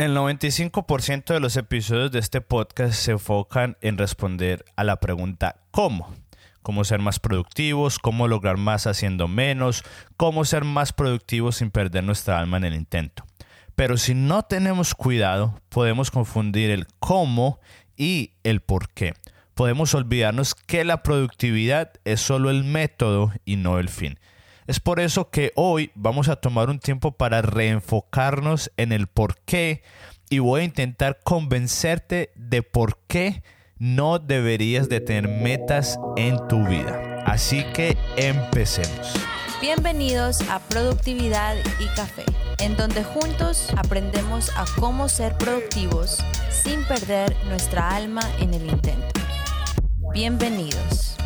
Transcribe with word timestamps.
El 0.00 0.16
95% 0.16 1.34
de 1.34 1.40
los 1.40 1.58
episodios 1.58 2.10
de 2.10 2.20
este 2.20 2.40
podcast 2.40 2.94
se 2.94 3.10
enfocan 3.10 3.76
en 3.82 3.98
responder 3.98 4.64
a 4.74 4.82
la 4.82 4.96
pregunta 4.96 5.56
¿cómo? 5.72 6.14
Cómo 6.62 6.84
ser 6.84 7.00
más 7.00 7.18
productivos, 7.18 7.98
cómo 7.98 8.26
lograr 8.26 8.56
más 8.56 8.86
haciendo 8.86 9.28
menos, 9.28 9.84
cómo 10.16 10.46
ser 10.46 10.64
más 10.64 10.94
productivos 10.94 11.56
sin 11.56 11.70
perder 11.70 12.02
nuestra 12.02 12.38
alma 12.38 12.56
en 12.56 12.64
el 12.64 12.76
intento. 12.76 13.26
Pero 13.76 13.98
si 13.98 14.14
no 14.14 14.42
tenemos 14.42 14.94
cuidado, 14.94 15.60
podemos 15.68 16.10
confundir 16.10 16.70
el 16.70 16.86
cómo 16.98 17.60
y 17.94 18.32
el 18.42 18.62
por 18.62 18.88
qué. 18.94 19.12
Podemos 19.52 19.94
olvidarnos 19.94 20.54
que 20.54 20.82
la 20.84 21.02
productividad 21.02 21.92
es 22.06 22.22
solo 22.22 22.48
el 22.48 22.64
método 22.64 23.34
y 23.44 23.56
no 23.56 23.78
el 23.78 23.90
fin. 23.90 24.18
Es 24.66 24.80
por 24.80 25.00
eso 25.00 25.30
que 25.30 25.52
hoy 25.56 25.90
vamos 25.94 26.28
a 26.28 26.36
tomar 26.36 26.70
un 26.70 26.78
tiempo 26.78 27.12
para 27.12 27.42
reenfocarnos 27.42 28.70
en 28.76 28.92
el 28.92 29.06
por 29.06 29.40
qué 29.40 29.82
y 30.28 30.38
voy 30.38 30.60
a 30.60 30.64
intentar 30.64 31.20
convencerte 31.24 32.30
de 32.36 32.62
por 32.62 32.98
qué 33.08 33.42
no 33.78 34.18
deberías 34.18 34.88
de 34.88 35.00
tener 35.00 35.28
metas 35.28 35.98
en 36.16 36.36
tu 36.48 36.66
vida. 36.66 37.22
Así 37.26 37.64
que 37.72 37.96
empecemos. 38.16 39.14
Bienvenidos 39.60 40.40
a 40.48 40.58
Productividad 40.58 41.56
y 41.80 41.86
Café, 41.94 42.24
en 42.58 42.76
donde 42.76 43.04
juntos 43.04 43.68
aprendemos 43.76 44.50
a 44.56 44.64
cómo 44.78 45.08
ser 45.08 45.36
productivos 45.36 46.18
sin 46.50 46.84
perder 46.84 47.36
nuestra 47.46 47.90
alma 47.94 48.22
en 48.38 48.54
el 48.54 48.68
intento. 48.68 49.20
Bienvenidos. 50.12 51.19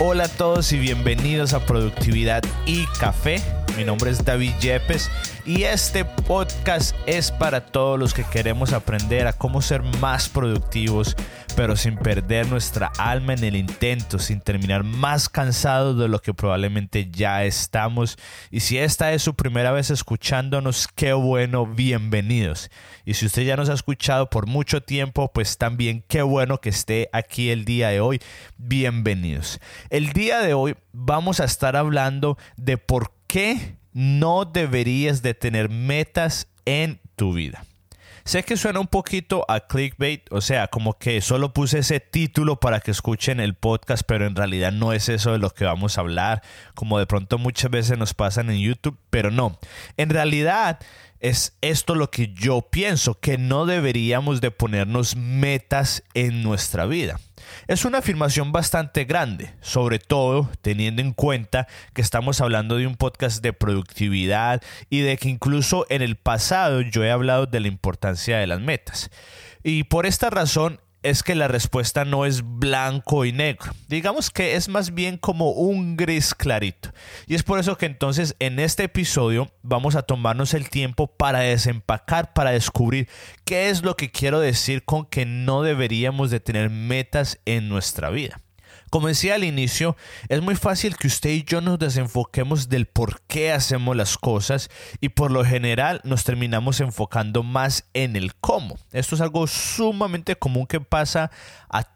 Hola 0.00 0.24
a 0.24 0.28
todos 0.28 0.72
y 0.72 0.78
bienvenidos 0.78 1.54
a 1.54 1.66
Productividad 1.66 2.44
y 2.66 2.86
Café. 3.00 3.42
Mi 3.76 3.82
nombre 3.82 4.12
es 4.12 4.24
David 4.24 4.52
Yepes 4.60 5.10
y 5.44 5.64
este 5.64 6.04
podcast 6.04 6.94
es 7.06 7.32
para 7.32 7.66
todos 7.66 7.98
los 7.98 8.14
que 8.14 8.22
queremos 8.22 8.72
aprender 8.72 9.26
a 9.26 9.32
cómo 9.32 9.60
ser 9.60 9.82
más 10.00 10.28
productivos, 10.28 11.16
pero 11.58 11.74
sin 11.74 11.96
perder 11.96 12.46
nuestra 12.46 12.92
alma 12.98 13.34
en 13.34 13.42
el 13.42 13.56
intento, 13.56 14.20
sin 14.20 14.40
terminar 14.40 14.84
más 14.84 15.28
cansados 15.28 15.98
de 15.98 16.06
lo 16.06 16.20
que 16.20 16.32
probablemente 16.32 17.10
ya 17.10 17.42
estamos. 17.42 18.16
Y 18.52 18.60
si 18.60 18.78
esta 18.78 19.12
es 19.12 19.22
su 19.22 19.34
primera 19.34 19.72
vez 19.72 19.90
escuchándonos, 19.90 20.86
qué 20.86 21.14
bueno, 21.14 21.66
bienvenidos. 21.66 22.70
Y 23.04 23.14
si 23.14 23.26
usted 23.26 23.42
ya 23.42 23.56
nos 23.56 23.70
ha 23.70 23.74
escuchado 23.74 24.30
por 24.30 24.46
mucho 24.46 24.84
tiempo, 24.84 25.32
pues 25.32 25.58
también 25.58 26.04
qué 26.06 26.22
bueno 26.22 26.60
que 26.60 26.68
esté 26.68 27.10
aquí 27.12 27.50
el 27.50 27.64
día 27.64 27.88
de 27.88 27.98
hoy, 27.98 28.20
bienvenidos. 28.56 29.58
El 29.90 30.12
día 30.12 30.38
de 30.38 30.54
hoy 30.54 30.76
vamos 30.92 31.40
a 31.40 31.44
estar 31.44 31.74
hablando 31.74 32.38
de 32.56 32.78
por 32.78 33.10
qué 33.26 33.74
no 33.92 34.44
deberías 34.44 35.22
de 35.22 35.34
tener 35.34 35.70
metas 35.70 36.46
en 36.66 37.00
tu 37.16 37.32
vida. 37.32 37.64
Sé 38.28 38.42
que 38.42 38.58
suena 38.58 38.78
un 38.78 38.88
poquito 38.88 39.46
a 39.48 39.60
clickbait, 39.60 40.30
o 40.30 40.42
sea, 40.42 40.68
como 40.68 40.98
que 40.98 41.22
solo 41.22 41.54
puse 41.54 41.78
ese 41.78 41.98
título 41.98 42.60
para 42.60 42.80
que 42.80 42.90
escuchen 42.90 43.40
el 43.40 43.54
podcast, 43.54 44.02
pero 44.06 44.26
en 44.26 44.36
realidad 44.36 44.70
no 44.70 44.92
es 44.92 45.08
eso 45.08 45.32
de 45.32 45.38
lo 45.38 45.48
que 45.48 45.64
vamos 45.64 45.96
a 45.96 46.02
hablar, 46.02 46.42
como 46.74 46.98
de 46.98 47.06
pronto 47.06 47.38
muchas 47.38 47.70
veces 47.70 47.96
nos 47.96 48.12
pasan 48.12 48.50
en 48.50 48.58
YouTube, 48.58 48.98
pero 49.08 49.30
no. 49.30 49.58
En 49.96 50.10
realidad 50.10 50.78
es 51.20 51.56
esto 51.60 51.94
lo 51.94 52.10
que 52.10 52.32
yo 52.34 52.62
pienso, 52.62 53.18
que 53.18 53.38
no 53.38 53.66
deberíamos 53.66 54.40
de 54.40 54.50
ponernos 54.50 55.16
metas 55.16 56.02
en 56.14 56.42
nuestra 56.42 56.86
vida. 56.86 57.18
Es 57.66 57.84
una 57.84 57.98
afirmación 57.98 58.52
bastante 58.52 59.04
grande, 59.04 59.54
sobre 59.60 59.98
todo 59.98 60.50
teniendo 60.60 61.02
en 61.02 61.12
cuenta 61.12 61.66
que 61.94 62.02
estamos 62.02 62.40
hablando 62.40 62.76
de 62.76 62.86
un 62.86 62.96
podcast 62.96 63.42
de 63.42 63.52
productividad 63.52 64.62
y 64.90 65.00
de 65.00 65.16
que 65.16 65.28
incluso 65.28 65.86
en 65.88 66.02
el 66.02 66.16
pasado 66.16 66.80
yo 66.82 67.04
he 67.04 67.10
hablado 67.10 67.46
de 67.46 67.60
la 67.60 67.68
importancia 67.68 68.38
de 68.38 68.46
las 68.46 68.60
metas. 68.60 69.10
Y 69.62 69.84
por 69.84 70.06
esta 70.06 70.30
razón 70.30 70.80
es 71.02 71.22
que 71.22 71.34
la 71.34 71.48
respuesta 71.48 72.04
no 72.04 72.26
es 72.26 72.42
blanco 72.44 73.24
y 73.24 73.32
negro. 73.32 73.72
Digamos 73.88 74.30
que 74.30 74.56
es 74.56 74.68
más 74.68 74.94
bien 74.94 75.16
como 75.16 75.50
un 75.50 75.96
gris 75.96 76.34
clarito. 76.34 76.90
Y 77.26 77.34
es 77.34 77.42
por 77.42 77.58
eso 77.58 77.76
que 77.76 77.86
entonces 77.86 78.34
en 78.38 78.58
este 78.58 78.84
episodio 78.84 79.50
vamos 79.62 79.94
a 79.94 80.02
tomarnos 80.02 80.54
el 80.54 80.70
tiempo 80.70 81.06
para 81.06 81.40
desempacar, 81.40 82.32
para 82.32 82.50
descubrir 82.50 83.08
qué 83.44 83.70
es 83.70 83.82
lo 83.82 83.96
que 83.96 84.10
quiero 84.10 84.40
decir 84.40 84.84
con 84.84 85.06
que 85.06 85.26
no 85.26 85.62
deberíamos 85.62 86.30
de 86.30 86.40
tener 86.40 86.70
metas 86.70 87.38
en 87.44 87.68
nuestra 87.68 88.10
vida. 88.10 88.40
Como 88.90 89.08
decía 89.08 89.34
al 89.34 89.44
inicio, 89.44 89.96
es 90.28 90.40
muy 90.40 90.54
fácil 90.54 90.96
que 90.96 91.06
usted 91.06 91.30
y 91.30 91.44
yo 91.44 91.60
nos 91.60 91.78
desenfoquemos 91.78 92.68
del 92.68 92.86
por 92.86 93.20
qué 93.22 93.52
hacemos 93.52 93.96
las 93.96 94.16
cosas 94.16 94.70
y 95.00 95.10
por 95.10 95.30
lo 95.30 95.44
general 95.44 96.00
nos 96.04 96.24
terminamos 96.24 96.80
enfocando 96.80 97.42
más 97.42 97.84
en 97.94 98.16
el 98.16 98.34
cómo. 98.34 98.78
Esto 98.92 99.14
es 99.14 99.20
algo 99.20 99.46
sumamente 99.46 100.36
común 100.36 100.66
que 100.66 100.80
pasa 100.80 101.30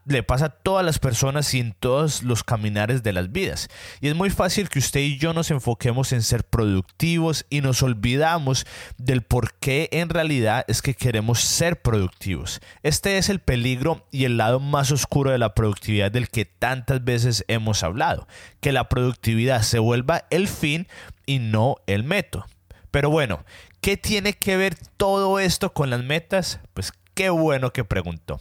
le 0.05 0.23
pasa 0.23 0.47
a 0.47 0.51
todas 0.51 0.85
las 0.85 0.99
personas 0.99 1.53
y 1.55 1.61
en 1.61 1.73
todos 1.73 2.23
los 2.23 2.45
caminares 2.45 3.03
de 3.03 3.13
las 3.13 3.33
vidas. 3.33 3.69
Y 4.01 4.09
es 4.09 4.15
muy 4.15 4.31
fácil 4.31 4.69
que 4.69 4.79
usted 4.79 5.01
y 5.01 5.19
yo 5.19 5.33
nos 5.33 5.51
enfoquemos 5.51 6.13
en 6.13 6.23
ser 6.23 6.45
productivos 6.45 7.47
y 7.51 7.61
nos 7.61 7.83
olvidamos 7.83 8.67
del 8.99 9.23
por 9.23 9.55
qué 9.55 9.89
en 9.93 10.09
realidad 10.09 10.65
es 10.69 10.83
que 10.83 10.95
queremos 10.95 11.41
ser 11.41 11.81
productivos. 11.81 12.61
Este 12.83 13.19
es 13.19 13.29
el 13.29 13.41
peligro 13.41 14.07
y 14.11 14.25
el 14.25 14.37
lado 14.37 14.61
más 14.61 14.91
oscuro 14.91 15.31
de 15.31 15.39
la 15.39 15.55
productividad 15.55 16.11
del 16.11 16.29
que 16.29 16.45
tantas 16.85 17.05
veces 17.05 17.45
hemos 17.49 17.83
hablado, 17.83 18.27
que 18.61 18.73
la 18.73 18.89
productividad 18.89 19.63
se 19.63 19.79
vuelva 19.79 20.25
el 20.31 20.49
fin 20.49 20.89
y 21.27 21.39
no 21.39 21.77
el 21.87 22.05
método. 22.05 22.47
Pero 22.91 23.11
bueno, 23.11 23.45
¿qué 23.81 23.97
tiene 23.97 24.35
que 24.35 24.57
ver 24.57 24.77
todo 24.97 25.39
esto 25.39 25.73
con 25.73 25.91
las 25.91 26.03
metas? 26.03 26.61
Pues 26.75 26.93
qué 27.15 27.31
bueno 27.31 27.73
que 27.73 27.85
preguntó. 27.85 28.41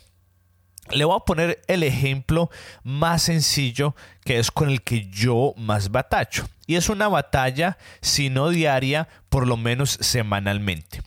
Le 0.89 1.05
voy 1.05 1.15
a 1.15 1.25
poner 1.25 1.61
el 1.67 1.83
ejemplo 1.83 2.49
más 2.83 3.23
sencillo 3.23 3.95
que 4.25 4.39
es 4.39 4.51
con 4.51 4.69
el 4.69 4.81
que 4.81 5.07
yo 5.09 5.53
más 5.55 5.91
batacho. 5.91 6.49
Y 6.67 6.75
es 6.75 6.89
una 6.89 7.07
batalla, 7.07 7.77
si 8.01 8.29
no 8.29 8.49
diaria, 8.49 9.07
por 9.29 9.47
lo 9.47 9.57
menos 9.57 9.97
semanalmente. 10.01 11.01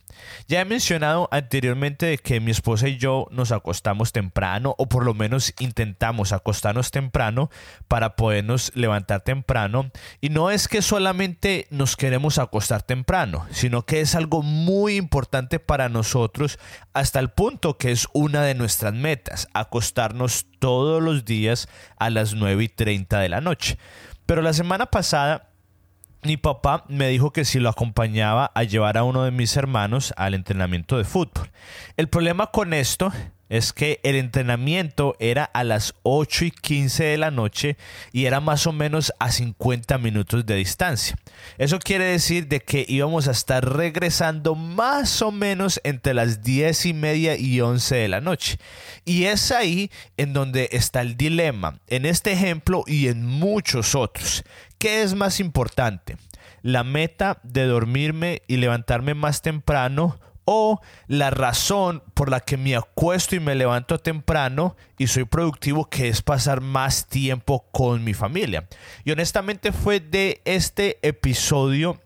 Ya 0.47 0.61
he 0.61 0.65
mencionado 0.65 1.27
anteriormente 1.31 2.17
que 2.17 2.39
mi 2.39 2.51
esposa 2.51 2.87
y 2.87 2.97
yo 2.97 3.27
nos 3.31 3.51
acostamos 3.51 4.11
temprano 4.11 4.75
o 4.77 4.87
por 4.87 5.05
lo 5.05 5.13
menos 5.13 5.53
intentamos 5.59 6.33
acostarnos 6.33 6.91
temprano 6.91 7.49
para 7.87 8.15
podernos 8.15 8.71
levantar 8.75 9.21
temprano 9.21 9.91
y 10.21 10.29
no 10.29 10.51
es 10.51 10.67
que 10.67 10.81
solamente 10.81 11.67
nos 11.69 11.95
queremos 11.95 12.37
acostar 12.37 12.83
temprano, 12.83 13.45
sino 13.51 13.85
que 13.85 14.01
es 14.01 14.15
algo 14.15 14.41
muy 14.41 14.95
importante 14.95 15.59
para 15.59 15.89
nosotros 15.89 16.59
hasta 16.93 17.19
el 17.19 17.29
punto 17.29 17.77
que 17.77 17.91
es 17.91 18.07
una 18.13 18.43
de 18.43 18.55
nuestras 18.55 18.93
metas, 18.93 19.47
acostarnos 19.53 20.45
todos 20.59 21.01
los 21.01 21.25
días 21.25 21.67
a 21.97 22.09
las 22.09 22.33
9 22.33 22.63
y 22.63 22.69
30 22.69 23.19
de 23.19 23.29
la 23.29 23.41
noche. 23.41 23.77
Pero 24.25 24.41
la 24.41 24.53
semana 24.53 24.87
pasada 24.87 25.49
mi 26.25 26.37
papá 26.37 26.83
me 26.87 27.07
dijo 27.07 27.31
que 27.31 27.45
si 27.45 27.59
lo 27.59 27.69
acompañaba 27.69 28.51
a 28.55 28.63
llevar 28.63 28.97
a 28.97 29.03
uno 29.03 29.23
de 29.23 29.31
mis 29.31 29.55
hermanos 29.57 30.13
al 30.17 30.33
entrenamiento 30.33 30.97
de 30.97 31.03
fútbol. 31.03 31.51
El 31.97 32.09
problema 32.09 32.47
con 32.47 32.73
esto 32.73 33.11
es 33.49 33.73
que 33.73 33.99
el 34.03 34.15
entrenamiento 34.15 35.15
era 35.19 35.43
a 35.43 35.63
las 35.63 35.93
8 36.03 36.45
y 36.45 36.51
15 36.51 37.03
de 37.03 37.17
la 37.17 37.31
noche 37.31 37.77
y 38.11 38.25
era 38.25 38.39
más 38.39 38.65
o 38.65 38.71
menos 38.71 39.13
a 39.19 39.31
50 39.31 39.97
minutos 39.99 40.45
de 40.45 40.55
distancia. 40.55 41.15
Eso 41.57 41.79
quiere 41.79 42.05
decir 42.05 42.47
de 42.47 42.61
que 42.61 42.85
íbamos 42.87 43.27
a 43.27 43.31
estar 43.31 43.63
regresando 43.77 44.55
más 44.55 45.21
o 45.21 45.31
menos 45.31 45.79
entre 45.83 46.13
las 46.13 46.41
10 46.41 46.87
y 46.87 46.93
media 46.93 47.37
y 47.37 47.61
11 47.61 47.95
de 47.95 48.07
la 48.07 48.21
noche. 48.21 48.57
Y 49.05 49.25
es 49.25 49.51
ahí 49.51 49.91
en 50.17 50.33
donde 50.33 50.69
está 50.71 51.01
el 51.01 51.15
dilema, 51.15 51.79
en 51.87 52.05
este 52.05 52.31
ejemplo 52.31 52.83
y 52.87 53.07
en 53.07 53.25
muchos 53.25 53.93
otros. 53.93 54.43
¿Qué 54.77 55.03
es 55.03 55.13
más 55.15 55.39
importante? 55.39 56.17
¿La 56.61 56.83
meta 56.83 57.39
de 57.43 57.65
dormirme 57.65 58.41
y 58.47 58.57
levantarme 58.57 59.13
más 59.13 59.41
temprano 59.41 60.17
o 60.45 60.79
la 61.07 61.31
razón 61.31 62.03
por 62.13 62.29
la 62.29 62.39
que 62.39 62.57
me 62.57 62.75
acuesto 62.75 63.35
y 63.35 63.39
me 63.39 63.55
levanto 63.55 63.99
temprano 63.99 64.75
y 64.97 65.07
soy 65.07 65.25
productivo, 65.25 65.89
que 65.89 66.07
es 66.07 66.21
pasar 66.21 66.61
más 66.61 67.07
tiempo 67.07 67.65
con 67.71 68.03
mi 68.03 68.13
familia. 68.13 68.67
Y 69.03 69.11
honestamente 69.11 69.71
fue 69.71 69.99
de 69.99 70.41
este 70.45 70.99
episodio 71.01 71.99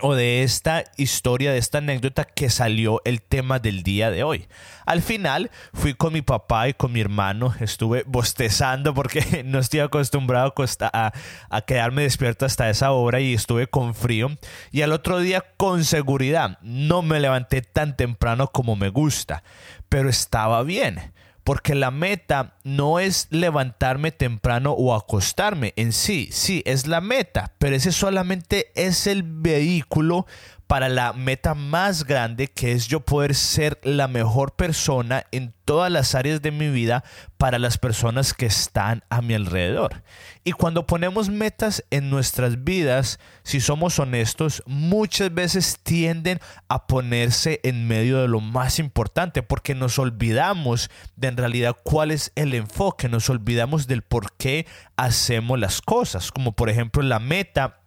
o 0.00 0.14
de 0.14 0.42
esta 0.42 0.84
historia, 0.96 1.52
de 1.52 1.58
esta 1.58 1.78
anécdota 1.78 2.24
que 2.24 2.50
salió 2.50 3.00
el 3.04 3.22
tema 3.22 3.58
del 3.58 3.82
día 3.82 4.10
de 4.10 4.22
hoy. 4.22 4.48
Al 4.84 5.02
final 5.02 5.50
fui 5.74 5.94
con 5.94 6.12
mi 6.12 6.22
papá 6.22 6.68
y 6.68 6.74
con 6.74 6.92
mi 6.92 7.00
hermano, 7.00 7.54
estuve 7.60 8.04
bostezando 8.06 8.94
porque 8.94 9.42
no 9.44 9.58
estoy 9.58 9.80
acostumbrado 9.80 10.54
a, 10.80 11.12
a, 11.50 11.60
quedarme 11.62 12.02
despierto 12.02 12.46
hasta 12.46 12.70
esa 12.70 12.92
hora 12.92 13.20
y 13.20 13.34
estuve 13.34 13.66
con 13.66 13.94
frío. 13.94 14.30
Y 14.70 14.82
al 14.82 14.92
otro 14.92 15.18
día 15.18 15.44
con 15.56 15.84
seguridad 15.84 16.58
no 16.62 17.02
me 17.02 17.20
levanté 17.20 17.62
tan 17.62 17.96
temprano 17.96 18.48
como 18.48 18.76
me 18.76 18.90
gusta, 18.90 19.42
pero 19.88 20.08
estaba 20.08 20.62
bien 20.62 21.12
porque 21.46 21.76
la 21.76 21.92
meta 21.92 22.56
no 22.64 22.98
es 22.98 23.28
levantarme 23.30 24.10
temprano 24.10 24.72
o 24.72 24.96
acostarme. 24.96 25.74
En 25.76 25.92
sí, 25.92 26.28
sí, 26.32 26.60
es 26.66 26.88
la 26.88 27.00
meta, 27.00 27.52
pero 27.58 27.76
ese 27.76 27.92
solamente 27.92 28.72
es 28.74 29.06
el 29.06 29.22
vehículo 29.22 30.26
para 30.66 30.88
la 30.88 31.12
meta 31.12 31.54
más 31.54 32.04
grande 32.04 32.48
que 32.48 32.72
es 32.72 32.88
yo 32.88 33.00
poder 33.00 33.34
ser 33.34 33.78
la 33.82 34.08
mejor 34.08 34.52
persona 34.54 35.24
en 35.30 35.54
todas 35.64 35.90
las 35.90 36.14
áreas 36.14 36.42
de 36.42 36.50
mi 36.50 36.70
vida 36.70 37.04
para 37.38 37.58
las 37.58 37.78
personas 37.78 38.34
que 38.34 38.46
están 38.46 39.04
a 39.10 39.20
mi 39.20 39.34
alrededor. 39.34 40.02
Y 40.44 40.52
cuando 40.52 40.86
ponemos 40.86 41.28
metas 41.28 41.84
en 41.90 42.08
nuestras 42.10 42.64
vidas, 42.64 43.18
si 43.42 43.60
somos 43.60 43.98
honestos, 43.98 44.62
muchas 44.66 45.32
veces 45.34 45.78
tienden 45.82 46.40
a 46.68 46.86
ponerse 46.86 47.60
en 47.62 47.86
medio 47.86 48.22
de 48.22 48.28
lo 48.28 48.40
más 48.40 48.78
importante 48.78 49.42
porque 49.42 49.74
nos 49.74 49.98
olvidamos 49.98 50.90
de 51.16 51.28
en 51.28 51.36
realidad 51.36 51.76
cuál 51.82 52.10
es 52.10 52.32
el 52.34 52.54
enfoque, 52.54 53.08
nos 53.08 53.28
olvidamos 53.28 53.86
del 53.86 54.02
por 54.02 54.32
qué 54.32 54.66
hacemos 54.96 55.58
las 55.58 55.80
cosas, 55.80 56.32
como 56.32 56.52
por 56.52 56.70
ejemplo 56.70 57.02
la 57.02 57.18
meta 57.18 57.80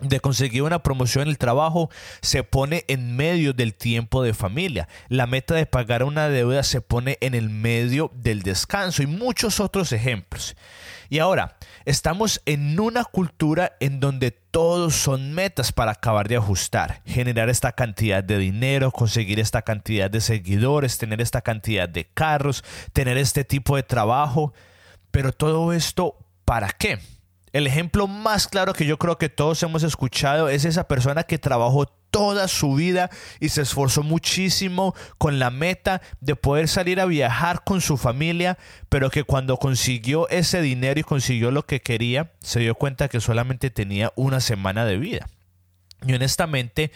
de 0.00 0.20
conseguir 0.20 0.62
una 0.62 0.82
promoción 0.82 1.22
en 1.22 1.28
el 1.28 1.38
trabajo 1.38 1.90
se 2.20 2.42
pone 2.42 2.84
en 2.88 3.16
medio 3.16 3.52
del 3.52 3.74
tiempo 3.74 4.22
de 4.22 4.34
familia. 4.34 4.88
La 5.08 5.26
meta 5.26 5.54
de 5.54 5.66
pagar 5.66 6.02
una 6.02 6.28
deuda 6.28 6.62
se 6.62 6.80
pone 6.80 7.16
en 7.20 7.34
el 7.34 7.48
medio 7.48 8.10
del 8.14 8.42
descanso 8.42 9.02
y 9.02 9.06
muchos 9.06 9.58
otros 9.60 9.92
ejemplos. 9.92 10.54
Y 11.08 11.20
ahora, 11.20 11.56
estamos 11.84 12.42
en 12.46 12.78
una 12.80 13.04
cultura 13.04 13.76
en 13.80 14.00
donde 14.00 14.32
todos 14.32 14.96
son 14.96 15.32
metas 15.32 15.72
para 15.72 15.92
acabar 15.92 16.28
de 16.28 16.36
ajustar, 16.36 17.00
generar 17.06 17.48
esta 17.48 17.72
cantidad 17.72 18.24
de 18.24 18.38
dinero, 18.38 18.90
conseguir 18.90 19.38
esta 19.38 19.62
cantidad 19.62 20.10
de 20.10 20.20
seguidores, 20.20 20.98
tener 20.98 21.20
esta 21.20 21.42
cantidad 21.42 21.88
de 21.88 22.06
carros, 22.06 22.64
tener 22.92 23.18
este 23.18 23.44
tipo 23.44 23.76
de 23.76 23.84
trabajo. 23.84 24.52
Pero 25.12 25.32
todo 25.32 25.72
esto, 25.72 26.16
¿para 26.44 26.70
qué? 26.70 26.98
El 27.56 27.66
ejemplo 27.66 28.06
más 28.06 28.48
claro 28.48 28.74
que 28.74 28.84
yo 28.84 28.98
creo 28.98 29.16
que 29.16 29.30
todos 29.30 29.62
hemos 29.62 29.82
escuchado 29.82 30.50
es 30.50 30.66
esa 30.66 30.86
persona 30.88 31.22
que 31.22 31.38
trabajó 31.38 31.86
toda 31.86 32.48
su 32.48 32.74
vida 32.74 33.08
y 33.40 33.48
se 33.48 33.62
esforzó 33.62 34.02
muchísimo 34.02 34.94
con 35.16 35.38
la 35.38 35.48
meta 35.48 36.02
de 36.20 36.36
poder 36.36 36.68
salir 36.68 37.00
a 37.00 37.06
viajar 37.06 37.64
con 37.64 37.80
su 37.80 37.96
familia, 37.96 38.58
pero 38.90 39.08
que 39.08 39.24
cuando 39.24 39.56
consiguió 39.56 40.28
ese 40.28 40.60
dinero 40.60 41.00
y 41.00 41.04
consiguió 41.04 41.50
lo 41.50 41.64
que 41.64 41.80
quería, 41.80 42.30
se 42.42 42.60
dio 42.60 42.74
cuenta 42.74 43.08
que 43.08 43.22
solamente 43.22 43.70
tenía 43.70 44.12
una 44.16 44.40
semana 44.40 44.84
de 44.84 44.98
vida. 44.98 45.26
Y 46.06 46.12
honestamente, 46.12 46.92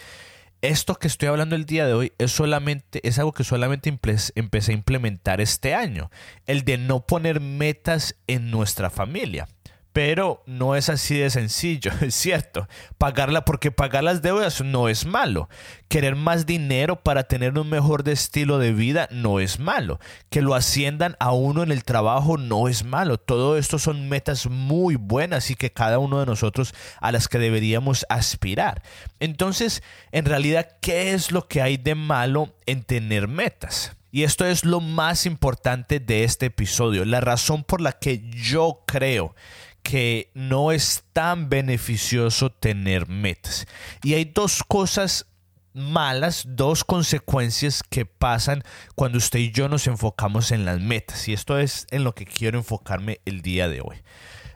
esto 0.61 0.93
que 0.93 1.07
estoy 1.07 1.29
hablando 1.29 1.55
el 1.55 1.65
día 1.65 1.87
de 1.87 1.93
hoy 1.93 2.13
es 2.19 2.33
solamente 2.33 3.01
es 3.01 3.17
algo 3.17 3.31
que 3.31 3.43
solamente 3.43 3.89
empecé 3.89 4.71
a 4.71 4.75
implementar 4.75 5.41
este 5.41 5.73
año, 5.73 6.11
el 6.45 6.65
de 6.65 6.77
no 6.77 7.07
poner 7.07 7.39
metas 7.39 8.15
en 8.27 8.51
nuestra 8.51 8.91
familia. 8.91 9.47
Pero 9.93 10.41
no 10.45 10.75
es 10.75 10.87
así 10.87 11.17
de 11.17 11.29
sencillo, 11.29 11.91
es 12.01 12.15
cierto. 12.15 12.67
Pagarla 12.97 13.43
porque 13.43 13.71
pagar 13.71 14.03
las 14.03 14.21
deudas 14.21 14.61
no 14.61 14.87
es 14.87 15.05
malo. 15.05 15.49
Querer 15.89 16.15
más 16.15 16.45
dinero 16.45 17.03
para 17.03 17.23
tener 17.23 17.57
un 17.57 17.69
mejor 17.69 18.07
estilo 18.07 18.57
de 18.57 18.71
vida 18.71 19.09
no 19.11 19.41
es 19.41 19.59
malo. 19.59 19.99
Que 20.29 20.41
lo 20.41 20.55
asciendan 20.55 21.17
a 21.19 21.33
uno 21.33 21.63
en 21.63 21.71
el 21.71 21.83
trabajo 21.83 22.37
no 22.37 22.69
es 22.69 22.85
malo. 22.85 23.17
Todo 23.17 23.57
esto 23.57 23.79
son 23.79 24.07
metas 24.07 24.47
muy 24.47 24.95
buenas 24.95 25.51
y 25.51 25.55
que 25.55 25.73
cada 25.73 25.99
uno 25.99 26.19
de 26.21 26.25
nosotros 26.25 26.73
a 27.01 27.11
las 27.11 27.27
que 27.27 27.39
deberíamos 27.39 28.05
aspirar. 28.07 28.83
Entonces, 29.19 29.83
en 30.13 30.23
realidad, 30.23 30.77
¿qué 30.81 31.13
es 31.13 31.31
lo 31.33 31.47
que 31.49 31.61
hay 31.61 31.75
de 31.75 31.95
malo 31.95 32.55
en 32.65 32.83
tener 32.83 33.27
metas? 33.27 33.91
Y 34.13 34.23
esto 34.23 34.45
es 34.45 34.65
lo 34.65 34.81
más 34.81 35.25
importante 35.25 36.01
de 36.01 36.25
este 36.25 36.47
episodio, 36.47 37.05
la 37.05 37.21
razón 37.21 37.63
por 37.63 37.79
la 37.79 37.93
que 37.93 38.21
yo 38.29 38.83
creo 38.85 39.35
que 39.83 40.31
no 40.33 40.71
es 40.71 41.03
tan 41.13 41.49
beneficioso 41.49 42.51
tener 42.51 43.07
metas. 43.07 43.67
Y 44.03 44.13
hay 44.13 44.25
dos 44.25 44.63
cosas 44.67 45.27
malas, 45.73 46.43
dos 46.47 46.83
consecuencias 46.83 47.81
que 47.83 48.05
pasan 48.05 48.63
cuando 48.95 49.17
usted 49.17 49.39
y 49.39 49.51
yo 49.51 49.69
nos 49.69 49.87
enfocamos 49.87 50.51
en 50.51 50.65
las 50.65 50.79
metas. 50.79 51.27
Y 51.27 51.33
esto 51.33 51.57
es 51.57 51.87
en 51.91 52.03
lo 52.03 52.13
que 52.13 52.25
quiero 52.25 52.57
enfocarme 52.57 53.21
el 53.25 53.41
día 53.41 53.67
de 53.67 53.81
hoy. 53.81 54.01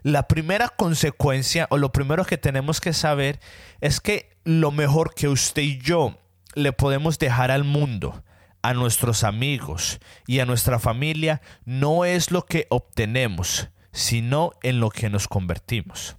La 0.03 0.27
primera 0.27 0.69
consecuencia 0.69 1.67
o 1.71 1.77
lo 1.77 1.91
primero 1.91 2.25
que 2.25 2.37
tenemos 2.37 2.79
que 2.79 2.93
saber 2.93 3.39
es 3.81 3.99
que 3.99 4.37
lo 4.43 4.71
mejor 4.71 5.15
que 5.15 5.27
usted 5.27 5.63
y 5.63 5.79
yo 5.79 6.19
le 6.53 6.73
podemos 6.73 7.17
dejar 7.17 7.49
al 7.49 7.63
mundo, 7.63 8.23
a 8.61 8.73
nuestros 8.73 9.23
amigos 9.23 9.99
y 10.27 10.39
a 10.39 10.45
nuestra 10.45 10.79
familia 10.79 11.41
no 11.65 12.05
es 12.05 12.31
lo 12.31 12.45
que 12.45 12.65
obtenemos, 12.69 13.69
sino 13.95 14.51
en 14.61 14.81
lo 14.81 14.89
que 14.89 15.09
nos 15.09 15.27
convertimos. 15.27 16.17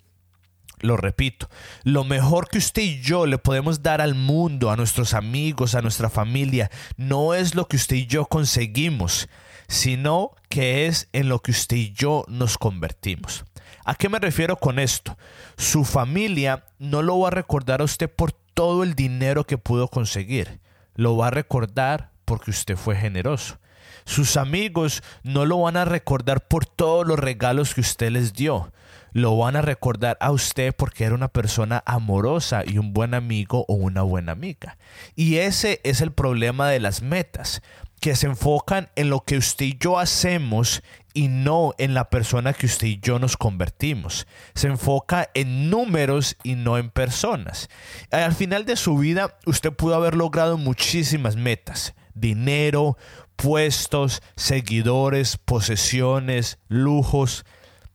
Lo 0.80 0.96
repito, 0.96 1.48
lo 1.84 2.04
mejor 2.04 2.48
que 2.48 2.58
usted 2.58 2.82
y 2.82 3.00
yo 3.00 3.26
le 3.26 3.38
podemos 3.38 3.82
dar 3.82 4.00
al 4.00 4.14
mundo, 4.14 4.70
a 4.70 4.76
nuestros 4.76 5.14
amigos, 5.14 5.74
a 5.74 5.82
nuestra 5.82 6.10
familia, 6.10 6.70
no 6.96 7.34
es 7.34 7.54
lo 7.54 7.68
que 7.68 7.76
usted 7.76 7.96
y 7.96 8.06
yo 8.06 8.26
conseguimos, 8.26 9.28
sino 9.68 10.32
que 10.48 10.86
es 10.86 11.08
en 11.12 11.28
lo 11.28 11.40
que 11.40 11.50
usted 11.50 11.76
y 11.76 11.92
yo 11.92 12.24
nos 12.28 12.58
convertimos. 12.58 13.44
¿A 13.84 13.94
qué 13.94 14.08
me 14.08 14.18
refiero 14.18 14.56
con 14.56 14.78
esto? 14.78 15.16
Su 15.56 15.84
familia 15.84 16.64
no 16.78 17.02
lo 17.02 17.20
va 17.20 17.28
a 17.28 17.30
recordar 17.30 17.80
a 17.82 17.84
usted 17.84 18.10
por 18.10 18.32
todo 18.32 18.82
el 18.82 18.94
dinero 18.94 19.44
que 19.44 19.58
pudo 19.58 19.88
conseguir, 19.88 20.60
lo 20.94 21.16
va 21.16 21.28
a 21.28 21.30
recordar 21.30 22.10
porque 22.24 22.50
usted 22.50 22.76
fue 22.76 22.96
generoso. 22.96 23.58
Sus 24.06 24.36
amigos 24.36 25.02
no 25.24 25.44
lo 25.44 25.60
van 25.60 25.76
a 25.76 25.84
recordar 25.84 26.46
por 26.46 26.64
todos 26.64 27.06
los 27.06 27.18
regalos 27.18 27.74
que 27.74 27.82
usted 27.82 28.10
les 28.10 28.32
dio. 28.32 28.72
Lo 29.12 29.36
van 29.36 29.56
a 29.56 29.62
recordar 29.62 30.16
a 30.20 30.30
usted 30.30 30.74
porque 30.74 31.04
era 31.04 31.14
una 31.14 31.28
persona 31.28 31.82
amorosa 31.86 32.62
y 32.64 32.78
un 32.78 32.92
buen 32.92 33.14
amigo 33.14 33.64
o 33.68 33.74
una 33.74 34.02
buena 34.02 34.32
amiga. 34.32 34.78
Y 35.16 35.36
ese 35.36 35.80
es 35.84 36.00
el 36.00 36.12
problema 36.12 36.68
de 36.68 36.80
las 36.80 37.02
metas, 37.02 37.62
que 38.00 38.14
se 38.14 38.26
enfocan 38.26 38.90
en 38.94 39.10
lo 39.10 39.24
que 39.24 39.38
usted 39.38 39.66
y 39.66 39.78
yo 39.78 39.98
hacemos 39.98 40.82
y 41.14 41.28
no 41.28 41.74
en 41.78 41.94
la 41.94 42.10
persona 42.10 42.52
que 42.52 42.66
usted 42.66 42.86
y 42.86 43.00
yo 43.00 43.18
nos 43.18 43.36
convertimos. 43.36 44.26
Se 44.54 44.68
enfoca 44.68 45.30
en 45.34 45.70
números 45.70 46.36
y 46.44 46.54
no 46.54 46.78
en 46.78 46.90
personas. 46.90 47.68
Al 48.10 48.34
final 48.34 48.66
de 48.66 48.76
su 48.76 48.98
vida, 48.98 49.36
usted 49.46 49.72
pudo 49.72 49.96
haber 49.96 50.14
logrado 50.14 50.58
muchísimas 50.58 51.36
metas. 51.36 51.94
Dinero, 52.14 52.96
puestos, 53.36 54.22
seguidores, 54.36 55.36
posesiones, 55.36 56.58
lujos, 56.68 57.44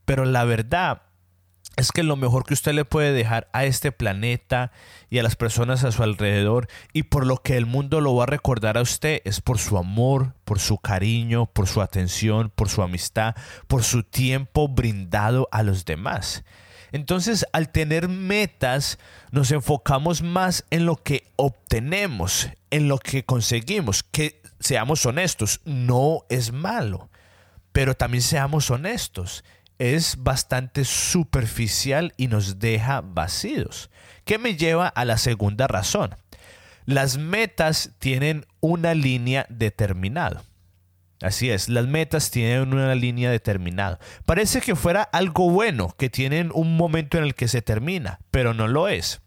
pero 0.04 0.24
la 0.24 0.44
verdad 0.44 1.02
es 1.76 1.90
que 1.90 2.02
lo 2.02 2.16
mejor 2.16 2.44
que 2.44 2.54
usted 2.54 2.74
le 2.74 2.84
puede 2.84 3.12
dejar 3.12 3.48
a 3.52 3.64
este 3.64 3.92
planeta 3.92 4.72
y 5.08 5.18
a 5.18 5.22
las 5.22 5.36
personas 5.36 5.84
a 5.84 5.92
su 5.92 6.02
alrededor 6.02 6.68
y 6.92 7.04
por 7.04 7.26
lo 7.26 7.38
que 7.38 7.56
el 7.56 7.66
mundo 7.66 8.00
lo 8.00 8.14
va 8.14 8.24
a 8.24 8.26
recordar 8.26 8.76
a 8.76 8.82
usted 8.82 9.22
es 9.24 9.40
por 9.40 9.58
su 9.58 9.78
amor, 9.78 10.34
por 10.44 10.58
su 10.58 10.78
cariño, 10.78 11.46
por 11.46 11.66
su 11.66 11.80
atención, 11.80 12.52
por 12.54 12.68
su 12.68 12.82
amistad, 12.82 13.34
por 13.68 13.84
su 13.84 14.02
tiempo 14.02 14.68
brindado 14.68 15.48
a 15.50 15.62
los 15.62 15.84
demás. 15.84 16.44
Entonces, 16.92 17.46
al 17.54 17.70
tener 17.70 18.08
metas, 18.08 18.98
nos 19.30 19.50
enfocamos 19.50 20.20
más 20.20 20.66
en 20.68 20.84
lo 20.84 20.96
que 20.96 21.24
obtenemos, 21.36 22.50
en 22.70 22.88
lo 22.88 22.98
que 22.98 23.24
conseguimos, 23.24 24.02
que 24.02 24.41
seamos 24.62 25.04
honestos, 25.06 25.60
no 25.64 26.24
es 26.28 26.52
malo, 26.52 27.10
pero 27.72 27.94
también 27.94 28.22
seamos 28.22 28.70
honestos, 28.70 29.44
es 29.78 30.16
bastante 30.22 30.84
superficial 30.84 32.14
y 32.16 32.28
nos 32.28 32.58
deja 32.58 33.00
vacíos. 33.00 33.90
¿Qué 34.24 34.38
me 34.38 34.56
lleva 34.56 34.88
a 34.88 35.04
la 35.04 35.18
segunda 35.18 35.66
razón? 35.66 36.14
Las 36.84 37.18
metas 37.18 37.90
tienen 37.98 38.46
una 38.60 38.94
línea 38.94 39.46
determinada. 39.48 40.44
Así 41.20 41.50
es, 41.50 41.68
las 41.68 41.86
metas 41.86 42.32
tienen 42.32 42.72
una 42.72 42.94
línea 42.96 43.30
determinada. 43.30 44.00
Parece 44.24 44.60
que 44.60 44.74
fuera 44.74 45.02
algo 45.02 45.50
bueno, 45.50 45.94
que 45.96 46.10
tienen 46.10 46.50
un 46.52 46.76
momento 46.76 47.16
en 47.16 47.24
el 47.24 47.36
que 47.36 47.46
se 47.46 47.62
termina, 47.62 48.18
pero 48.32 48.54
no 48.54 48.66
lo 48.66 48.88
es. 48.88 49.20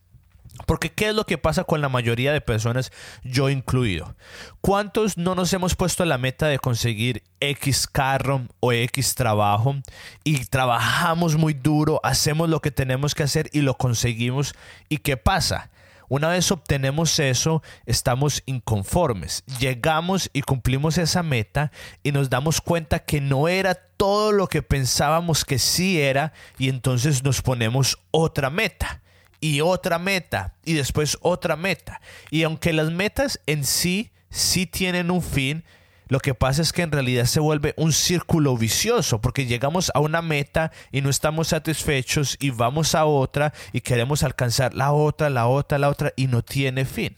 Porque 0.65 0.91
¿qué 0.91 1.09
es 1.09 1.15
lo 1.15 1.25
que 1.25 1.37
pasa 1.37 1.63
con 1.63 1.81
la 1.81 1.89
mayoría 1.89 2.31
de 2.31 2.41
personas, 2.41 2.91
yo 3.23 3.49
incluido? 3.49 4.15
¿Cuántos 4.61 5.17
no 5.17 5.35
nos 5.35 5.51
hemos 5.53 5.75
puesto 5.75 6.05
la 6.05 6.17
meta 6.17 6.47
de 6.47 6.59
conseguir 6.59 7.23
X 7.39 7.87
carro 7.87 8.43
o 8.61 8.71
X 8.71 9.15
trabajo 9.15 9.75
y 10.23 10.45
trabajamos 10.45 11.35
muy 11.35 11.53
duro, 11.53 11.99
hacemos 12.03 12.49
lo 12.49 12.61
que 12.61 12.71
tenemos 12.71 13.13
que 13.15 13.23
hacer 13.23 13.49
y 13.51 13.61
lo 13.61 13.77
conseguimos? 13.77 14.55
¿Y 14.89 14.99
qué 14.99 15.17
pasa? 15.17 15.69
Una 16.07 16.29
vez 16.29 16.51
obtenemos 16.51 17.19
eso, 17.19 17.63
estamos 17.85 18.43
inconformes. 18.45 19.43
Llegamos 19.59 20.29
y 20.33 20.43
cumplimos 20.43 20.97
esa 20.97 21.23
meta 21.23 21.71
y 22.03 22.11
nos 22.11 22.29
damos 22.29 22.61
cuenta 22.61 22.99
que 22.99 23.21
no 23.21 23.47
era 23.47 23.73
todo 23.75 24.31
lo 24.31 24.47
que 24.47 24.61
pensábamos 24.61 25.45
que 25.45 25.57
sí 25.57 25.99
era 25.99 26.31
y 26.57 26.69
entonces 26.69 27.23
nos 27.23 27.41
ponemos 27.41 27.97
otra 28.11 28.49
meta 28.49 29.01
y 29.39 29.61
otra 29.61 29.99
meta 29.99 30.53
y 30.63 30.73
después 30.73 31.17
otra 31.21 31.55
meta. 31.55 32.01
Y 32.31 32.43
aunque 32.43 32.73
las 32.73 32.91
metas 32.91 33.39
en 33.45 33.63
sí 33.63 34.11
sí 34.29 34.65
tienen 34.65 35.11
un 35.11 35.21
fin, 35.21 35.63
Lo 36.07 36.19
que 36.19 36.35
pasa 36.35 36.61
es 36.61 36.71
que 36.71 36.83
en 36.83 36.91
realidad 36.91 37.25
se 37.25 37.39
vuelve 37.39 37.73
un 37.77 37.91
círculo 37.91 38.55
vicioso 38.57 39.21
porque 39.21 39.47
llegamos 39.47 39.91
a 39.95 39.99
una 39.99 40.21
meta 40.21 40.71
y 40.91 41.01
no 41.01 41.09
estamos 41.09 41.47
satisfechos 41.47 42.37
y 42.39 42.51
vamos 42.51 42.93
a 42.93 43.05
otra 43.05 43.53
y 43.73 43.81
queremos 43.81 44.21
alcanzar 44.21 44.75
la 44.75 44.91
otra, 44.91 45.31
la 45.31 45.47
otra, 45.47 45.79
la 45.79 45.89
otra 45.89 46.13
y 46.15 46.27
no 46.27 46.43
tiene 46.43 46.85
fin. 46.85 47.15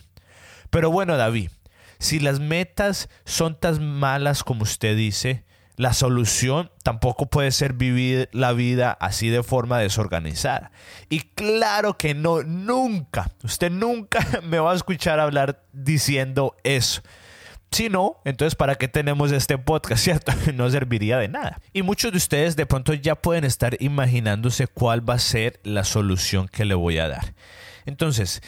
Pero 0.70 0.90
bueno, 0.90 1.18
David, 1.18 1.52
si 2.00 2.20
las 2.20 2.40
metas 2.40 3.10
son 3.26 3.60
tan 3.60 3.86
malas 3.86 4.44
como 4.44 4.64
usted 4.64 4.96
dice, 4.96 5.44
la 5.78 5.94
solución 5.94 6.72
tampoco 6.84 7.28
puede 7.28 7.52
ser 7.52 7.74
vivir 7.74 8.30
la 8.34 8.52
vida 8.52 8.98
así 9.00 9.30
de 9.30 9.44
forma 9.44 9.78
desorganizada. 9.78 10.72
Y 11.08 11.20
claro 11.20 11.98
que 11.98 12.16
no, 12.16 12.42
nunca, 12.44 13.32
usted 13.44 13.72
nunca 13.72 14.26
me 14.44 14.60
va 14.60 14.74
a 14.74 14.76
escuchar 14.76 15.20
hablar 15.20 15.64
diciendo 15.72 16.58
eso. 16.64 17.02
Si 17.70 17.90
no, 17.90 18.22
entonces 18.26 18.56
¿para 18.56 18.76
qué 18.76 18.88
tenemos 18.88 19.32
este 19.32 19.58
podcast, 19.60 20.04
cierto? 20.04 20.32
No 20.56 20.70
serviría 20.70 21.18
de 21.20 21.28
nada. 21.28 21.62
Y 21.74 21.84
muchos 21.84 22.12
de 22.12 22.18
ustedes 22.18 22.56
de 22.56 22.66
pronto 22.66 22.94
ya 22.94 23.16
pueden 23.16 23.44
estar 23.44 23.78
imaginándose 23.80 24.68
cuál 24.68 25.08
va 25.08 25.14
a 25.14 25.20
ser 25.20 25.60
la 25.64 25.84
solución 25.84 26.48
que 26.48 26.66
le 26.66 26.74
voy 26.74 26.98
a 26.98 27.08
dar. 27.08 27.36
Entonces, 27.86 28.42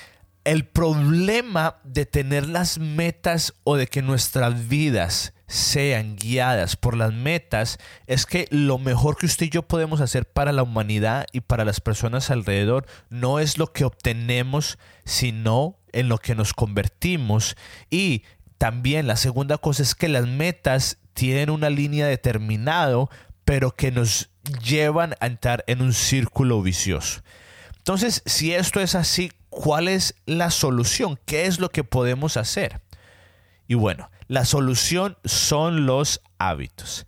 el 0.49 0.65
problema 0.65 1.75
de 1.83 2.07
tener 2.07 2.47
las 2.47 2.79
metas 2.79 3.53
o 3.65 3.75
de 3.75 3.85
que 3.85 4.01
nuestras 4.01 4.67
vidas 4.67 5.35
sean 5.45 6.15
guiadas 6.15 6.75
por 6.75 6.97
las 6.97 7.13
metas 7.13 7.77
es 8.07 8.25
que 8.25 8.47
lo 8.49 8.79
mejor 8.79 9.15
que 9.15 9.27
usted 9.27 9.45
y 9.45 9.49
yo 9.51 9.67
podemos 9.67 10.01
hacer 10.01 10.25
para 10.25 10.51
la 10.51 10.63
humanidad 10.63 11.27
y 11.33 11.41
para 11.41 11.65
las 11.65 11.81
personas 11.81 12.31
alrededor 12.31 12.87
no 13.11 13.37
es 13.37 13.59
lo 13.59 13.71
que 13.73 13.85
obtenemos, 13.85 14.79
sino 15.05 15.77
en 15.93 16.09
lo 16.09 16.17
que 16.17 16.33
nos 16.33 16.53
convertimos. 16.53 17.55
Y 17.91 18.23
también 18.57 19.05
la 19.05 19.17
segunda 19.17 19.59
cosa 19.59 19.83
es 19.83 19.93
que 19.93 20.09
las 20.09 20.25
metas 20.25 20.97
tienen 21.13 21.51
una 21.51 21.69
línea 21.69 22.07
determinada, 22.07 23.05
pero 23.45 23.75
que 23.75 23.91
nos 23.91 24.31
llevan 24.63 25.13
a 25.19 25.27
entrar 25.27 25.63
en 25.67 25.83
un 25.83 25.93
círculo 25.93 26.63
vicioso. 26.63 27.21
Entonces, 27.77 28.23
si 28.25 28.53
esto 28.53 28.79
es 28.81 28.95
así, 28.95 29.31
¿cuál 29.49 29.87
es 29.87 30.15
la 30.25 30.51
solución? 30.51 31.19
¿Qué 31.25 31.45
es 31.45 31.59
lo 31.59 31.69
que 31.69 31.83
podemos 31.83 32.37
hacer? 32.37 32.81
Y 33.67 33.75
bueno, 33.75 34.09
la 34.27 34.45
solución 34.45 35.17
son 35.25 35.85
los 35.85 36.21
hábitos. 36.37 37.05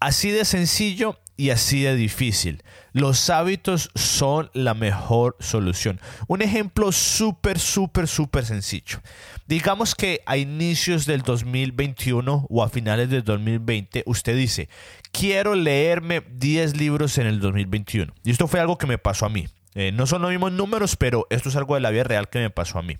Así 0.00 0.30
de 0.30 0.44
sencillo 0.44 1.18
y 1.36 1.50
así 1.50 1.82
de 1.82 1.96
difícil. 1.96 2.62
Los 2.92 3.30
hábitos 3.30 3.90
son 3.94 4.50
la 4.52 4.74
mejor 4.74 5.36
solución. 5.40 6.00
Un 6.28 6.42
ejemplo 6.42 6.92
súper, 6.92 7.58
súper, 7.58 8.06
súper 8.08 8.44
sencillo. 8.44 9.00
Digamos 9.46 9.94
que 9.94 10.22
a 10.26 10.36
inicios 10.36 11.06
del 11.06 11.22
2021 11.22 12.46
o 12.48 12.62
a 12.62 12.68
finales 12.68 13.10
del 13.10 13.24
2020 13.24 14.02
usted 14.06 14.36
dice, 14.36 14.68
quiero 15.10 15.54
leerme 15.54 16.20
10 16.20 16.76
libros 16.76 17.16
en 17.18 17.26
el 17.26 17.40
2021. 17.40 18.12
Y 18.24 18.30
esto 18.30 18.46
fue 18.46 18.60
algo 18.60 18.76
que 18.76 18.86
me 18.86 18.98
pasó 18.98 19.26
a 19.26 19.30
mí. 19.30 19.48
Eh, 19.74 19.92
no 19.92 20.06
son 20.06 20.22
los 20.22 20.30
mismos 20.30 20.52
números, 20.52 20.96
pero 20.96 21.26
esto 21.30 21.48
es 21.48 21.56
algo 21.56 21.74
de 21.74 21.80
la 21.80 21.90
vida 21.90 22.04
real 22.04 22.28
que 22.28 22.38
me 22.38 22.50
pasó 22.50 22.78
a 22.78 22.82
mí. 22.82 22.98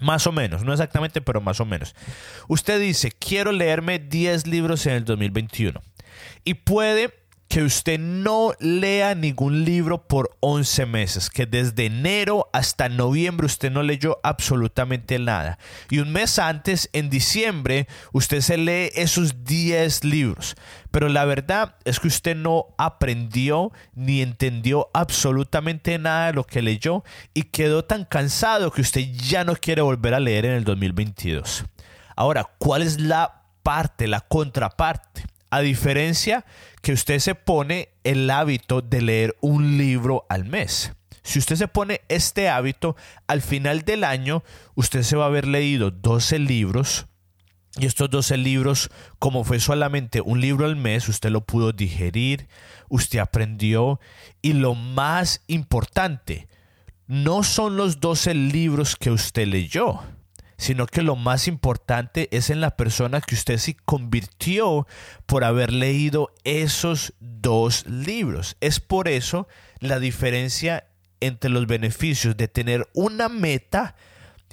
Más 0.00 0.26
o 0.26 0.32
menos, 0.32 0.64
no 0.64 0.72
exactamente, 0.72 1.20
pero 1.20 1.40
más 1.40 1.60
o 1.60 1.64
menos. 1.64 1.94
Usted 2.48 2.80
dice, 2.80 3.12
quiero 3.12 3.52
leerme 3.52 3.98
10 3.98 4.46
libros 4.46 4.86
en 4.86 4.94
el 4.94 5.04
2021. 5.04 5.80
Y 6.44 6.54
puede 6.54 7.21
que 7.52 7.62
usted 7.62 8.00
no 8.00 8.54
lea 8.60 9.14
ningún 9.14 9.66
libro 9.66 10.08
por 10.08 10.38
11 10.40 10.86
meses, 10.86 11.28
que 11.28 11.44
desde 11.44 11.84
enero 11.84 12.48
hasta 12.54 12.88
noviembre 12.88 13.44
usted 13.44 13.70
no 13.70 13.82
leyó 13.82 14.18
absolutamente 14.22 15.18
nada. 15.18 15.58
Y 15.90 15.98
un 15.98 16.12
mes 16.12 16.38
antes, 16.38 16.88
en 16.94 17.10
diciembre, 17.10 17.88
usted 18.12 18.40
se 18.40 18.56
lee 18.56 18.90
esos 18.94 19.44
10 19.44 20.02
libros. 20.04 20.56
Pero 20.90 21.10
la 21.10 21.26
verdad 21.26 21.76
es 21.84 22.00
que 22.00 22.08
usted 22.08 22.36
no 22.36 22.68
aprendió 22.78 23.70
ni 23.94 24.22
entendió 24.22 24.88
absolutamente 24.94 25.98
nada 25.98 26.28
de 26.28 26.32
lo 26.32 26.44
que 26.44 26.62
leyó 26.62 27.04
y 27.34 27.42
quedó 27.42 27.84
tan 27.84 28.06
cansado 28.06 28.70
que 28.70 28.80
usted 28.80 29.02
ya 29.12 29.44
no 29.44 29.56
quiere 29.56 29.82
volver 29.82 30.14
a 30.14 30.20
leer 30.20 30.46
en 30.46 30.52
el 30.52 30.64
2022. 30.64 31.66
Ahora, 32.16 32.48
¿cuál 32.56 32.80
es 32.80 32.98
la 32.98 33.42
parte, 33.62 34.08
la 34.08 34.22
contraparte? 34.22 35.31
A 35.52 35.60
diferencia 35.60 36.46
que 36.80 36.94
usted 36.94 37.18
se 37.18 37.34
pone 37.34 37.90
el 38.04 38.30
hábito 38.30 38.80
de 38.80 39.02
leer 39.02 39.36
un 39.42 39.76
libro 39.76 40.24
al 40.30 40.46
mes. 40.46 40.92
Si 41.22 41.38
usted 41.38 41.56
se 41.56 41.68
pone 41.68 42.00
este 42.08 42.48
hábito, 42.48 42.96
al 43.26 43.42
final 43.42 43.82
del 43.82 44.02
año 44.02 44.44
usted 44.76 45.02
se 45.02 45.14
va 45.14 45.24
a 45.24 45.26
haber 45.26 45.46
leído 45.46 45.90
12 45.90 46.38
libros. 46.38 47.04
Y 47.76 47.84
estos 47.84 48.08
12 48.08 48.38
libros, 48.38 48.88
como 49.18 49.44
fue 49.44 49.60
solamente 49.60 50.22
un 50.22 50.40
libro 50.40 50.64
al 50.64 50.76
mes, 50.76 51.06
usted 51.10 51.28
lo 51.28 51.44
pudo 51.44 51.72
digerir, 51.72 52.48
usted 52.88 53.18
aprendió. 53.18 54.00
Y 54.40 54.54
lo 54.54 54.74
más 54.74 55.42
importante, 55.48 56.48
no 57.06 57.42
son 57.42 57.76
los 57.76 58.00
12 58.00 58.32
libros 58.32 58.96
que 58.96 59.10
usted 59.10 59.46
leyó 59.48 60.00
sino 60.62 60.86
que 60.86 61.02
lo 61.02 61.16
más 61.16 61.48
importante 61.48 62.28
es 62.30 62.48
en 62.48 62.60
la 62.60 62.76
persona 62.76 63.20
que 63.20 63.34
usted 63.34 63.58
se 63.58 63.74
convirtió 63.74 64.86
por 65.26 65.42
haber 65.42 65.72
leído 65.72 66.32
esos 66.44 67.14
dos 67.18 67.84
libros. 67.86 68.56
Es 68.60 68.78
por 68.78 69.08
eso 69.08 69.48
la 69.80 69.98
diferencia 69.98 70.86
entre 71.18 71.50
los 71.50 71.66
beneficios 71.66 72.36
de 72.36 72.46
tener 72.46 72.88
una 72.94 73.28
meta 73.28 73.96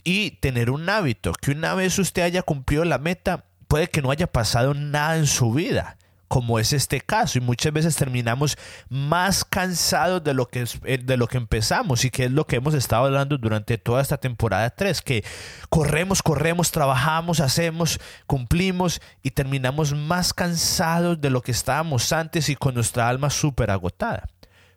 y 0.03 0.31
tener 0.31 0.71
un 0.71 0.89
hábito. 0.89 1.31
Que 1.33 1.51
una 1.51 1.75
vez 1.75 1.99
usted 1.99 2.23
haya 2.23 2.41
cumplido 2.41 2.85
la 2.85 2.97
meta, 2.97 3.45
puede 3.67 3.87
que 3.87 4.01
no 4.01 4.09
haya 4.09 4.25
pasado 4.25 4.73
nada 4.73 5.15
en 5.15 5.27
su 5.27 5.53
vida 5.53 5.98
como 6.29 6.59
es 6.59 6.71
este 6.71 7.01
caso 7.01 7.37
y 7.37 7.41
muchas 7.41 7.73
veces 7.73 7.95
terminamos 7.95 8.57
más 8.87 9.43
cansados 9.43 10.23
de 10.23 10.33
lo 10.33 10.47
que 10.47 10.65
eh, 10.85 10.99
de 10.99 11.17
lo 11.17 11.27
que 11.27 11.37
empezamos 11.37 12.05
y 12.05 12.11
que 12.11 12.25
es 12.25 12.31
lo 12.31 12.45
que 12.45 12.57
hemos 12.57 12.75
estado 12.75 13.05
hablando 13.05 13.37
durante 13.37 13.77
toda 13.77 14.01
esta 14.01 14.17
temporada 14.17 14.69
3 14.69 15.01
que 15.01 15.25
corremos, 15.69 16.21
corremos, 16.21 16.71
trabajamos, 16.71 17.39
hacemos, 17.39 17.99
cumplimos 18.27 19.01
y 19.23 19.31
terminamos 19.31 19.93
más 19.93 20.33
cansados 20.33 21.19
de 21.19 21.31
lo 21.31 21.41
que 21.41 21.51
estábamos 21.51 22.13
antes 22.13 22.47
y 22.49 22.55
con 22.55 22.75
nuestra 22.75 23.09
alma 23.09 23.29
súper 23.31 23.71
agotada. 23.71 24.29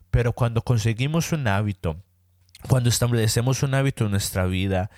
Pero 0.09 0.33
cuando 0.33 0.63
conseguimos 0.63 1.31
un 1.31 1.47
hábito, 1.47 1.97
cuando 2.67 2.89
establecemos 2.89 3.61
un 3.61 3.75
hábito 3.75 4.05
en 4.05 4.11
nuestra 4.11 4.45
vida, 4.45 4.89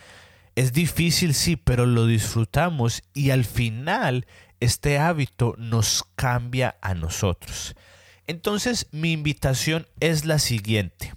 es 0.55 0.71
difícil, 0.71 1.33
sí, 1.33 1.57
pero 1.57 1.85
lo 1.85 2.05
disfrutamos 2.05 3.03
y 3.13 3.31
al 3.31 3.43
final 3.43 4.25
este 4.65 4.99
hábito 4.99 5.55
nos 5.57 6.03
cambia 6.15 6.75
a 6.81 6.93
nosotros. 6.93 7.75
Entonces 8.27 8.87
mi 8.91 9.11
invitación 9.11 9.87
es 9.99 10.25
la 10.25 10.39
siguiente. 10.39 11.13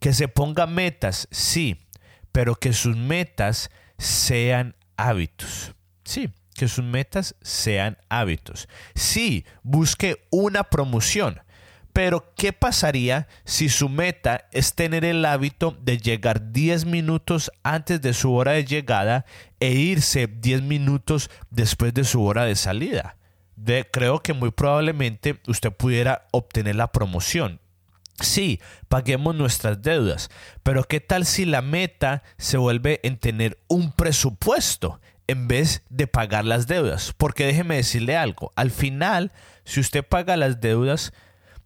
Que 0.00 0.12
se 0.12 0.28
ponga 0.28 0.66
metas, 0.66 1.28
sí, 1.30 1.80
pero 2.32 2.54
que 2.54 2.72
sus 2.72 2.96
metas 2.96 3.70
sean 3.98 4.76
hábitos. 4.96 5.74
Sí, 6.04 6.30
que 6.54 6.68
sus 6.68 6.84
metas 6.84 7.34
sean 7.42 7.98
hábitos. 8.08 8.68
Sí, 8.94 9.44
busque 9.62 10.26
una 10.30 10.64
promoción, 10.64 11.40
pero, 11.96 12.34
¿qué 12.36 12.52
pasaría 12.52 13.26
si 13.46 13.70
su 13.70 13.88
meta 13.88 14.48
es 14.52 14.74
tener 14.74 15.02
el 15.02 15.24
hábito 15.24 15.74
de 15.80 15.96
llegar 15.96 16.52
10 16.52 16.84
minutos 16.84 17.50
antes 17.62 18.02
de 18.02 18.12
su 18.12 18.34
hora 18.34 18.52
de 18.52 18.66
llegada 18.66 19.24
e 19.60 19.70
irse 19.70 20.26
10 20.26 20.60
minutos 20.60 21.30
después 21.48 21.94
de 21.94 22.04
su 22.04 22.22
hora 22.22 22.44
de 22.44 22.54
salida? 22.54 23.16
De, 23.56 23.88
creo 23.90 24.22
que 24.22 24.34
muy 24.34 24.50
probablemente 24.50 25.40
usted 25.48 25.72
pudiera 25.72 26.26
obtener 26.32 26.76
la 26.76 26.92
promoción. 26.92 27.60
Sí, 28.20 28.60
paguemos 28.88 29.34
nuestras 29.34 29.80
deudas, 29.80 30.28
pero 30.62 30.84
¿qué 30.84 31.00
tal 31.00 31.24
si 31.24 31.46
la 31.46 31.62
meta 31.62 32.22
se 32.36 32.58
vuelve 32.58 33.00
en 33.04 33.16
tener 33.16 33.58
un 33.68 33.90
presupuesto 33.90 35.00
en 35.28 35.48
vez 35.48 35.82
de 35.88 36.06
pagar 36.06 36.44
las 36.44 36.66
deudas? 36.66 37.14
Porque 37.16 37.46
déjeme 37.46 37.76
decirle 37.76 38.18
algo, 38.18 38.52
al 38.54 38.70
final, 38.70 39.32
si 39.64 39.80
usted 39.80 40.04
paga 40.04 40.36
las 40.36 40.60
deudas, 40.60 41.14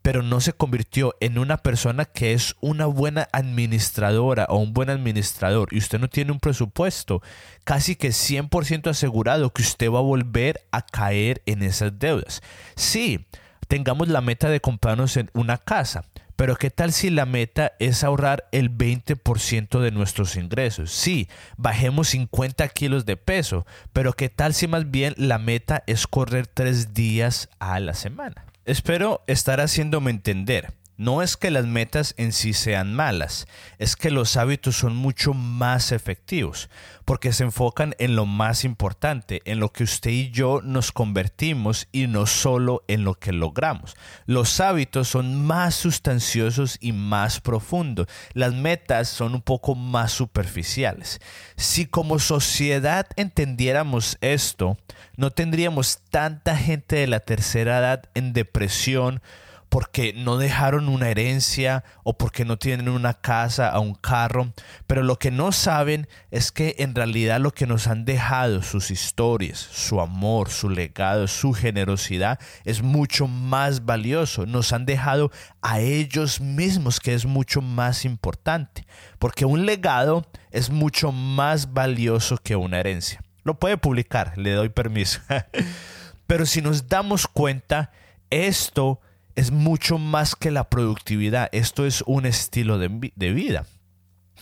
pero 0.02 0.22
no 0.22 0.40
se 0.40 0.52
convirtió 0.52 1.14
en 1.20 1.38
una 1.38 1.58
persona 1.58 2.04
que 2.04 2.32
es 2.32 2.56
una 2.60 2.86
buena 2.86 3.28
administradora 3.32 4.46
o 4.48 4.58
un 4.58 4.72
buen 4.72 4.90
administrador 4.90 5.68
y 5.72 5.78
usted 5.78 5.98
no 5.98 6.08
tiene 6.08 6.32
un 6.32 6.40
presupuesto, 6.40 7.22
casi 7.64 7.96
que 7.96 8.08
100% 8.08 8.88
asegurado 8.88 9.52
que 9.52 9.62
usted 9.62 9.90
va 9.90 9.98
a 9.98 10.02
volver 10.02 10.62
a 10.72 10.82
caer 10.82 11.42
en 11.46 11.62
esas 11.62 11.98
deudas. 11.98 12.42
Sí, 12.76 13.26
tengamos 13.68 14.08
la 14.08 14.20
meta 14.20 14.48
de 14.48 14.60
comprarnos 14.60 15.16
en 15.16 15.30
una 15.34 15.58
casa, 15.58 16.04
pero 16.40 16.56
¿qué 16.56 16.70
tal 16.70 16.92
si 16.92 17.10
la 17.10 17.26
meta 17.26 17.72
es 17.78 18.02
ahorrar 18.02 18.48
el 18.50 18.74
20% 18.74 19.78
de 19.78 19.90
nuestros 19.90 20.36
ingresos? 20.36 20.90
Sí, 20.90 21.28
bajemos 21.58 22.08
50 22.08 22.66
kilos 22.68 23.04
de 23.04 23.18
peso, 23.18 23.66
pero 23.92 24.14
¿qué 24.14 24.30
tal 24.30 24.54
si 24.54 24.66
más 24.66 24.90
bien 24.90 25.12
la 25.18 25.38
meta 25.38 25.84
es 25.86 26.06
correr 26.06 26.46
tres 26.46 26.94
días 26.94 27.50
a 27.58 27.78
la 27.78 27.92
semana? 27.92 28.46
Espero 28.70 29.24
estar 29.26 29.60
haciéndome 29.60 30.12
entender. 30.12 30.72
No 31.00 31.22
es 31.22 31.38
que 31.38 31.50
las 31.50 31.64
metas 31.64 32.12
en 32.18 32.30
sí 32.30 32.52
sean 32.52 32.94
malas, 32.94 33.48
es 33.78 33.96
que 33.96 34.10
los 34.10 34.36
hábitos 34.36 34.76
son 34.76 34.94
mucho 34.94 35.32
más 35.32 35.92
efectivos, 35.92 36.68
porque 37.06 37.32
se 37.32 37.44
enfocan 37.44 37.94
en 37.98 38.16
lo 38.16 38.26
más 38.26 38.66
importante, 38.66 39.40
en 39.46 39.60
lo 39.60 39.72
que 39.72 39.84
usted 39.84 40.10
y 40.10 40.30
yo 40.30 40.60
nos 40.62 40.92
convertimos 40.92 41.88
y 41.90 42.06
no 42.06 42.26
solo 42.26 42.84
en 42.86 43.04
lo 43.04 43.14
que 43.14 43.32
logramos. 43.32 43.96
Los 44.26 44.60
hábitos 44.60 45.08
son 45.08 45.42
más 45.42 45.74
sustanciosos 45.74 46.76
y 46.82 46.92
más 46.92 47.40
profundos. 47.40 48.06
Las 48.34 48.52
metas 48.52 49.08
son 49.08 49.34
un 49.34 49.40
poco 49.40 49.74
más 49.74 50.12
superficiales. 50.12 51.18
Si 51.56 51.86
como 51.86 52.18
sociedad 52.18 53.06
entendiéramos 53.16 54.18
esto, 54.20 54.76
no 55.16 55.30
tendríamos 55.30 56.00
tanta 56.10 56.58
gente 56.58 56.96
de 56.96 57.06
la 57.06 57.20
tercera 57.20 57.78
edad 57.78 58.02
en 58.12 58.34
depresión, 58.34 59.22
porque 59.70 60.12
no 60.12 60.36
dejaron 60.36 60.88
una 60.88 61.08
herencia 61.08 61.84
o 62.02 62.18
porque 62.18 62.44
no 62.44 62.58
tienen 62.58 62.88
una 62.88 63.14
casa 63.14 63.78
o 63.78 63.80
un 63.80 63.94
carro, 63.94 64.52
pero 64.88 65.04
lo 65.04 65.16
que 65.16 65.30
no 65.30 65.52
saben 65.52 66.08
es 66.32 66.50
que 66.50 66.74
en 66.80 66.94
realidad 66.94 67.40
lo 67.40 67.52
que 67.52 67.68
nos 67.68 67.86
han 67.86 68.04
dejado 68.04 68.62
sus 68.62 68.90
historias, 68.90 69.58
su 69.58 70.00
amor, 70.00 70.50
su 70.50 70.68
legado, 70.68 71.28
su 71.28 71.52
generosidad 71.52 72.40
es 72.64 72.82
mucho 72.82 73.28
más 73.28 73.86
valioso. 73.86 74.44
Nos 74.44 74.72
han 74.72 74.86
dejado 74.86 75.30
a 75.62 75.78
ellos 75.78 76.40
mismos, 76.40 76.98
que 76.98 77.14
es 77.14 77.24
mucho 77.24 77.62
más 77.62 78.04
importante, 78.04 78.84
porque 79.20 79.44
un 79.44 79.66
legado 79.66 80.26
es 80.50 80.68
mucho 80.68 81.12
más 81.12 81.72
valioso 81.72 82.38
que 82.38 82.56
una 82.56 82.80
herencia. 82.80 83.22
Lo 83.44 83.58
puede 83.60 83.78
publicar, 83.78 84.36
le 84.36 84.50
doy 84.50 84.68
permiso. 84.68 85.20
pero 86.26 86.44
si 86.44 86.60
nos 86.60 86.88
damos 86.88 87.28
cuenta, 87.28 87.92
esto 88.30 89.00
es 89.40 89.52
mucho 89.52 89.96
más 89.96 90.36
que 90.36 90.50
la 90.50 90.68
productividad. 90.68 91.48
Esto 91.52 91.86
es 91.86 92.04
un 92.06 92.26
estilo 92.26 92.76
de, 92.76 92.88
vida. 93.32 93.64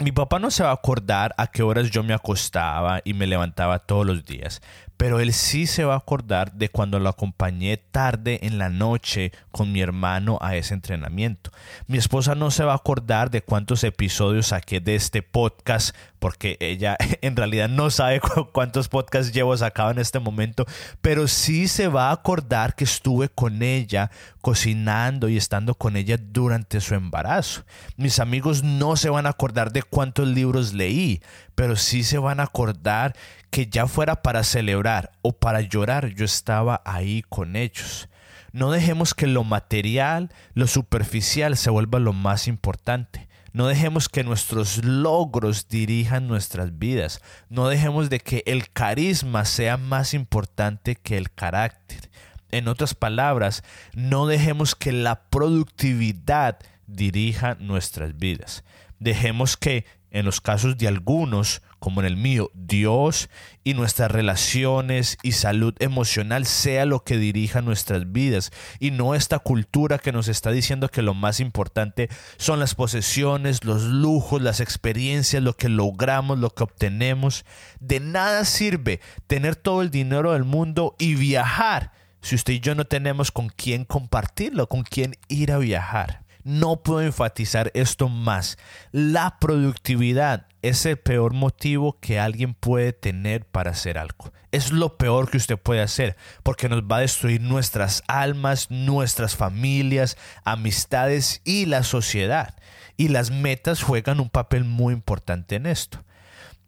Mi 0.00 0.10
papá 0.10 0.40
no 0.40 0.50
se 0.50 0.64
va 0.64 0.70
a 0.70 0.74
acordar 0.74 1.36
a 1.38 1.46
qué 1.46 1.62
horas 1.62 1.92
yo 1.92 2.02
me 2.02 2.14
acostaba 2.14 3.00
y 3.04 3.14
me 3.14 3.28
levantaba 3.28 3.78
todos 3.78 4.04
los 4.04 4.24
días, 4.24 4.60
pero 4.98 5.20
él 5.20 5.32
sí 5.32 5.66
se 5.66 5.84
va 5.84 5.94
a 5.94 5.98
acordar 5.98 6.52
de 6.52 6.68
cuando 6.68 6.98
lo 6.98 7.08
acompañé 7.08 7.76
tarde 7.76 8.40
en 8.42 8.58
la 8.58 8.68
noche 8.68 9.32
con 9.52 9.72
mi 9.72 9.80
hermano 9.80 10.38
a 10.42 10.56
ese 10.56 10.74
entrenamiento. 10.74 11.52
Mi 11.86 11.98
esposa 11.98 12.34
no 12.34 12.50
se 12.50 12.64
va 12.64 12.72
a 12.72 12.76
acordar 12.76 13.30
de 13.30 13.40
cuántos 13.40 13.84
episodios 13.84 14.48
saqué 14.48 14.80
de 14.80 14.96
este 14.96 15.22
podcast 15.22 15.94
porque 16.18 16.56
ella 16.60 16.96
en 17.22 17.36
realidad 17.36 17.68
no 17.68 17.90
sabe 17.90 18.20
cuántos 18.52 18.88
podcasts 18.88 19.32
llevo 19.32 19.56
sacado 19.56 19.92
en 19.92 19.98
este 19.98 20.18
momento, 20.18 20.66
pero 21.00 21.28
sí 21.28 21.68
se 21.68 21.86
va 21.86 22.08
a 22.08 22.12
acordar 22.12 22.74
que 22.74 22.84
estuve 22.84 23.28
con 23.28 23.62
ella 23.62 24.10
cocinando 24.40 25.28
y 25.28 25.36
estando 25.36 25.74
con 25.74 25.96
ella 25.96 26.16
durante 26.20 26.80
su 26.80 26.94
embarazo. 26.94 27.64
Mis 27.96 28.18
amigos 28.18 28.64
no 28.64 28.96
se 28.96 29.10
van 29.10 29.26
a 29.26 29.30
acordar 29.30 29.72
de 29.72 29.82
cuántos 29.82 30.26
libros 30.26 30.72
leí, 30.72 31.22
pero 31.54 31.76
sí 31.76 32.02
se 32.02 32.18
van 32.18 32.40
a 32.40 32.44
acordar 32.44 33.14
que 33.50 33.66
ya 33.66 33.86
fuera 33.86 34.22
para 34.22 34.44
celebrar 34.44 34.87
o 35.22 35.32
para 35.32 35.60
llorar, 35.60 36.14
yo 36.14 36.24
estaba 36.24 36.82
ahí 36.84 37.22
con 37.28 37.56
ellos. 37.56 38.08
No 38.52 38.70
dejemos 38.70 39.14
que 39.14 39.26
lo 39.26 39.44
material, 39.44 40.32
lo 40.54 40.66
superficial 40.66 41.56
se 41.56 41.70
vuelva 41.70 41.98
lo 41.98 42.12
más 42.12 42.48
importante. 42.48 43.28
No 43.52 43.66
dejemos 43.66 44.08
que 44.08 44.24
nuestros 44.24 44.84
logros 44.84 45.68
dirijan 45.68 46.28
nuestras 46.28 46.78
vidas. 46.78 47.20
No 47.48 47.68
dejemos 47.68 48.10
de 48.10 48.20
que 48.20 48.42
el 48.46 48.70
carisma 48.70 49.44
sea 49.44 49.76
más 49.76 50.14
importante 50.14 50.96
que 50.96 51.16
el 51.16 51.30
carácter. 51.30 52.10
En 52.50 52.68
otras 52.68 52.94
palabras, 52.94 53.62
no 53.94 54.26
dejemos 54.26 54.74
que 54.74 54.92
la 54.92 55.22
productividad 55.28 56.58
dirija 56.86 57.56
nuestras 57.60 58.16
vidas. 58.16 58.64
Dejemos 58.98 59.56
que 59.56 59.84
en 60.10 60.24
los 60.24 60.40
casos 60.40 60.78
de 60.78 60.88
algunos, 60.88 61.62
como 61.78 62.00
en 62.00 62.06
el 62.06 62.16
mío, 62.16 62.50
Dios 62.54 63.28
y 63.64 63.74
nuestras 63.74 64.10
relaciones 64.10 65.18
y 65.22 65.32
salud 65.32 65.74
emocional 65.78 66.46
sea 66.46 66.86
lo 66.86 67.04
que 67.04 67.18
dirija 67.18 67.62
nuestras 67.62 68.10
vidas 68.10 68.50
y 68.80 68.90
no 68.90 69.14
esta 69.14 69.38
cultura 69.38 69.98
que 69.98 70.12
nos 70.12 70.28
está 70.28 70.50
diciendo 70.50 70.88
que 70.88 71.02
lo 71.02 71.14
más 71.14 71.40
importante 71.40 72.08
son 72.36 72.58
las 72.58 72.74
posesiones, 72.74 73.64
los 73.64 73.82
lujos, 73.82 74.42
las 74.42 74.60
experiencias, 74.60 75.42
lo 75.42 75.56
que 75.56 75.68
logramos, 75.68 76.38
lo 76.38 76.50
que 76.50 76.64
obtenemos. 76.64 77.44
De 77.80 78.00
nada 78.00 78.44
sirve 78.44 79.00
tener 79.26 79.56
todo 79.56 79.82
el 79.82 79.90
dinero 79.90 80.32
del 80.32 80.44
mundo 80.44 80.96
y 80.98 81.14
viajar 81.14 81.92
si 82.20 82.34
usted 82.34 82.54
y 82.54 82.60
yo 82.60 82.74
no 82.74 82.84
tenemos 82.84 83.30
con 83.30 83.48
quién 83.48 83.84
compartirlo, 83.84 84.68
con 84.68 84.82
quién 84.82 85.14
ir 85.28 85.52
a 85.52 85.58
viajar. 85.58 86.24
No 86.44 86.82
puedo 86.82 87.02
enfatizar 87.02 87.70
esto 87.74 88.08
más. 88.08 88.58
La 88.92 89.38
productividad 89.38 90.46
es 90.62 90.86
el 90.86 90.96
peor 90.96 91.34
motivo 91.34 91.98
que 92.00 92.18
alguien 92.18 92.54
puede 92.54 92.92
tener 92.92 93.44
para 93.44 93.70
hacer 93.70 93.98
algo. 93.98 94.32
Es 94.50 94.72
lo 94.72 94.96
peor 94.96 95.30
que 95.30 95.36
usted 95.36 95.58
puede 95.58 95.82
hacer 95.82 96.16
porque 96.42 96.68
nos 96.68 96.82
va 96.82 96.98
a 96.98 97.00
destruir 97.00 97.40
nuestras 97.40 98.02
almas, 98.06 98.70
nuestras 98.70 99.36
familias, 99.36 100.16
amistades 100.44 101.42
y 101.44 101.66
la 101.66 101.82
sociedad. 101.82 102.54
Y 102.96 103.08
las 103.08 103.30
metas 103.30 103.82
juegan 103.82 104.20
un 104.20 104.30
papel 104.30 104.64
muy 104.64 104.94
importante 104.94 105.56
en 105.56 105.66
esto. 105.66 106.02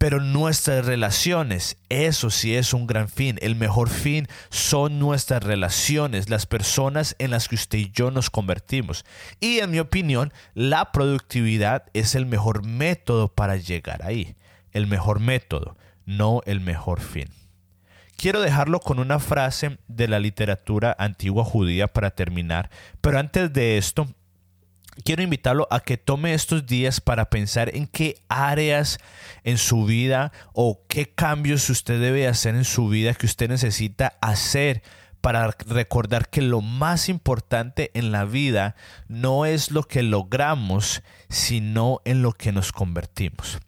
Pero 0.01 0.19
nuestras 0.19 0.87
relaciones, 0.87 1.77
eso 1.91 2.31
sí 2.31 2.55
es 2.55 2.73
un 2.73 2.87
gran 2.87 3.11
fin. 3.11 3.37
El 3.43 3.55
mejor 3.55 3.91
fin 3.91 4.29
son 4.49 4.99
nuestras 4.99 5.43
relaciones, 5.43 6.31
las 6.31 6.47
personas 6.47 7.15
en 7.19 7.31
las 7.31 7.49
que 7.49 7.57
usted 7.57 7.77
y 7.77 7.91
yo 7.91 8.11
nos 8.11 8.31
convertimos. 8.31 9.05
Y 9.41 9.59
en 9.59 9.71
mi 9.71 9.79
opinión, 9.79 10.33
la 10.55 10.91
productividad 10.91 11.85
es 11.93 12.15
el 12.15 12.25
mejor 12.25 12.65
método 12.65 13.29
para 13.29 13.57
llegar 13.57 14.03
ahí. 14.03 14.37
El 14.73 14.87
mejor 14.87 15.21
método, 15.21 15.77
no 16.07 16.41
el 16.47 16.63
mejor 16.63 17.03
fin. 17.03 17.29
Quiero 18.17 18.41
dejarlo 18.41 18.81
con 18.81 19.01
una 19.01 19.19
frase 19.19 19.77
de 19.87 20.09
la 20.09 20.19
literatura 20.19 20.97
antigua 20.99 21.45
judía 21.45 21.89
para 21.89 22.11
terminar, 22.11 22.71
pero 23.03 23.19
antes 23.19 23.53
de 23.53 23.77
esto 23.77 24.09
quiero 25.05 25.23
invitarlo 25.23 25.67
a 25.71 25.81
que 25.81 25.97
tome 25.97 26.35
estos 26.35 26.67
días 26.67 27.01
para 27.01 27.31
pensar 27.31 27.75
en 27.75 27.87
qué 27.87 28.17
áreas 28.29 28.99
en 29.45 29.59
su 29.59 29.85
vida 29.85 30.33
o 30.53 30.83
qué 30.89 31.07
cambios 31.07 31.69
usted 31.71 32.01
debe 32.01 32.27
hacer 32.29 32.55
en 32.55 32.65
su 32.65 32.89
vida 32.89 33.15
que 33.15 33.27
usted 33.27 33.49
necesita 33.49 34.15
hacer 34.21 34.83
para 35.21 35.55
recordar 35.67 36.29
que 36.29 36.43
lo 36.43 36.61
más 36.61 37.09
importante 37.09 37.91
en 37.95 38.11
la 38.11 38.25
vida 38.25 38.75
no 39.09 39.45
es 39.45 39.71
lo 39.71 39.83
que 39.83 40.03
logramos, 40.03 41.03
sino 41.29 42.01
en 42.05 42.23
lo 42.23 42.33
que 42.33 42.53
nos 42.53 42.73
convertimos. 42.73 43.59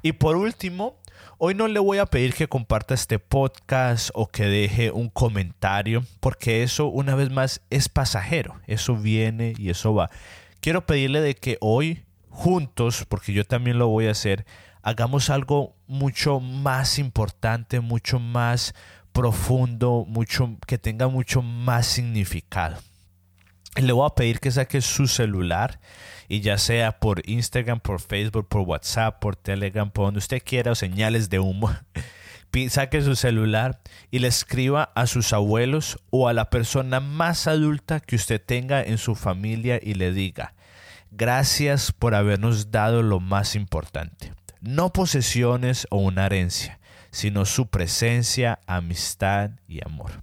Y 0.00 0.12
por 0.12 0.36
último, 0.36 0.96
hoy 1.38 1.54
no 1.54 1.68
le 1.68 1.80
voy 1.80 1.98
a 1.98 2.06
pedir 2.06 2.34
que 2.34 2.48
comparta 2.48 2.94
este 2.94 3.18
podcast 3.18 4.10
o 4.14 4.28
que 4.28 4.44
deje 4.44 4.90
un 4.90 5.10
comentario, 5.10 6.04
porque 6.20 6.62
eso 6.62 6.86
una 6.86 7.14
vez 7.14 7.30
más 7.30 7.60
es 7.68 7.88
pasajero, 7.88 8.60
eso 8.66 8.96
viene 8.96 9.54
y 9.58 9.70
eso 9.70 9.94
va 9.94 10.10
quiero 10.62 10.86
pedirle 10.86 11.20
de 11.20 11.34
que 11.34 11.58
hoy 11.60 12.04
juntos, 12.30 13.04
porque 13.06 13.34
yo 13.34 13.44
también 13.44 13.78
lo 13.78 13.88
voy 13.88 14.06
a 14.06 14.12
hacer, 14.12 14.46
hagamos 14.82 15.28
algo 15.28 15.76
mucho 15.86 16.40
más 16.40 16.98
importante, 16.98 17.80
mucho 17.80 18.18
más 18.18 18.74
profundo, 19.12 20.06
mucho 20.08 20.56
que 20.66 20.78
tenga 20.78 21.08
mucho 21.08 21.42
más 21.42 21.86
significado. 21.86 22.78
Le 23.76 23.92
voy 23.92 24.06
a 24.06 24.14
pedir 24.14 24.38
que 24.38 24.50
saque 24.50 24.80
su 24.80 25.08
celular 25.08 25.80
y 26.28 26.40
ya 26.40 26.56
sea 26.58 27.00
por 27.00 27.28
Instagram, 27.28 27.80
por 27.80 28.00
Facebook, 28.00 28.48
por 28.48 28.62
WhatsApp, 28.62 29.18
por 29.18 29.34
Telegram, 29.34 29.90
por 29.90 30.06
donde 30.06 30.18
usted 30.18 30.42
quiera, 30.44 30.72
o 30.72 30.74
señales 30.74 31.28
de 31.28 31.38
humo. 31.40 31.70
Saque 32.68 33.02
su 33.02 33.16
celular 33.16 33.80
y 34.10 34.18
le 34.18 34.28
escriba 34.28 34.92
a 34.94 35.06
sus 35.06 35.32
abuelos 35.32 35.98
o 36.10 36.28
a 36.28 36.32
la 36.32 36.50
persona 36.50 37.00
más 37.00 37.46
adulta 37.46 38.00
que 38.00 38.16
usted 38.16 38.40
tenga 38.40 38.82
en 38.82 38.98
su 38.98 39.14
familia 39.14 39.78
y 39.82 39.94
le 39.94 40.12
diga, 40.12 40.54
gracias 41.10 41.92
por 41.92 42.14
habernos 42.14 42.70
dado 42.70 43.02
lo 43.02 43.20
más 43.20 43.54
importante, 43.54 44.32
no 44.60 44.92
posesiones 44.92 45.86
o 45.90 45.98
una 45.98 46.26
herencia, 46.26 46.78
sino 47.10 47.44
su 47.44 47.68
presencia, 47.68 48.60
amistad 48.66 49.50
y 49.68 49.84
amor. 49.84 50.22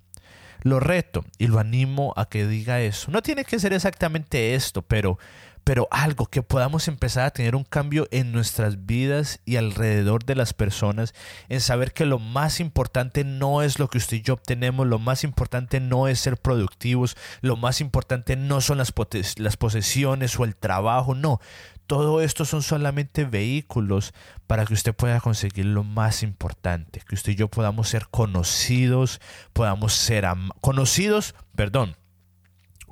Lo 0.61 0.79
reto 0.79 1.23
y 1.37 1.47
lo 1.47 1.59
animo 1.59 2.13
a 2.17 2.27
que 2.27 2.45
diga 2.45 2.81
eso. 2.81 3.11
No 3.11 3.21
tiene 3.21 3.45
que 3.45 3.59
ser 3.59 3.71
exactamente 3.71 4.55
esto, 4.55 4.81
pero 4.81 5.17
pero 5.63 5.87
algo 5.91 6.25
que 6.25 6.41
podamos 6.41 6.87
empezar 6.87 7.25
a 7.25 7.31
tener 7.31 7.55
un 7.55 7.63
cambio 7.63 8.07
en 8.11 8.31
nuestras 8.31 8.85
vidas 8.85 9.39
y 9.45 9.57
alrededor 9.57 10.25
de 10.25 10.35
las 10.35 10.53
personas, 10.53 11.13
en 11.47 11.61
saber 11.61 11.93
que 11.93 12.05
lo 12.05 12.19
más 12.19 12.59
importante 12.59 13.23
no 13.23 13.61
es 13.61 13.79
lo 13.79 13.87
que 13.87 13.97
usted 13.97 14.17
y 14.17 14.21
yo 14.21 14.33
obtenemos, 14.33 14.87
lo 14.87 14.99
más 14.99 15.23
importante 15.23 15.79
no 15.79 16.07
es 16.07 16.19
ser 16.19 16.37
productivos, 16.37 17.15
lo 17.41 17.55
más 17.55 17.81
importante 17.81 18.35
no 18.35 18.61
son 18.61 18.79
las, 18.79 18.93
las 19.37 19.57
posesiones 19.57 20.39
o 20.39 20.43
el 20.43 20.55
trabajo, 20.55 21.15
no. 21.15 21.39
Todo 21.87 22.21
esto 22.21 22.45
son 22.45 22.61
solamente 22.61 23.25
vehículos 23.25 24.13
para 24.45 24.65
que 24.65 24.75
usted 24.75 24.93
pueda 24.93 25.19
conseguir 25.19 25.65
lo 25.65 25.83
más 25.83 26.21
importante, 26.21 27.01
que 27.07 27.15
usted 27.15 27.31
y 27.31 27.35
yo 27.35 27.47
podamos 27.47 27.89
ser 27.89 28.07
conocidos, 28.09 29.19
podamos 29.53 29.93
ser 29.93 30.27
conocidos, 30.61 31.33
perdón, 31.55 31.95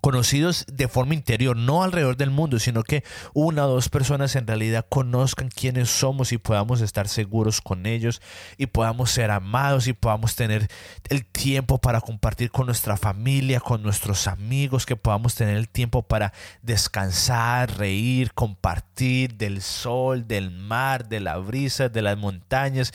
conocidos 0.02 0.66
de 0.72 0.88
forma 0.88 1.14
interior, 1.14 1.56
no 1.56 1.84
alrededor 1.84 2.18
del 2.18 2.30
mundo, 2.30 2.60
sino 2.60 2.84
que 2.84 3.04
una 3.34 3.66
o 3.66 3.70
dos 3.70 3.90
personas 3.90 4.36
en 4.36 4.48
realidad 4.48 4.86
conozcan 4.88 5.50
quiénes 5.50 5.90
somos 5.90 6.32
y 6.32 6.38
podamos 6.38 6.82
estar 6.82 7.08
seguros 7.08 7.62
con 7.62 7.86
ellos 7.86 8.22
y 8.58 8.68
podamos 8.68 9.12
ser 9.12 9.32
amados 9.32 9.88
y 9.88 9.94
podamos 9.94 10.36
tener 10.36 10.68
el 11.10 11.26
tiempo 11.26 11.78
para 11.80 12.02
compartir 12.02 12.52
con 12.52 12.66
nuestra 12.66 12.98
familia, 12.98 13.60
con 13.60 13.84
nuestros 13.84 14.28
amigos, 14.28 14.86
que 14.86 14.96
podamos 14.96 15.36
tener 15.36 15.58
el 15.58 15.70
tiempo 15.70 16.04
para 16.04 16.34
descansar, 16.62 17.78
reír, 17.78 18.34
compartir 18.34 19.36
del 19.36 19.62
sol, 19.62 20.28
del 20.28 20.52
mar, 20.52 21.08
de 21.08 21.20
la 21.20 21.38
brisa, 21.38 21.90
de 21.90 22.02
las 22.02 22.18
montañas, 22.18 22.94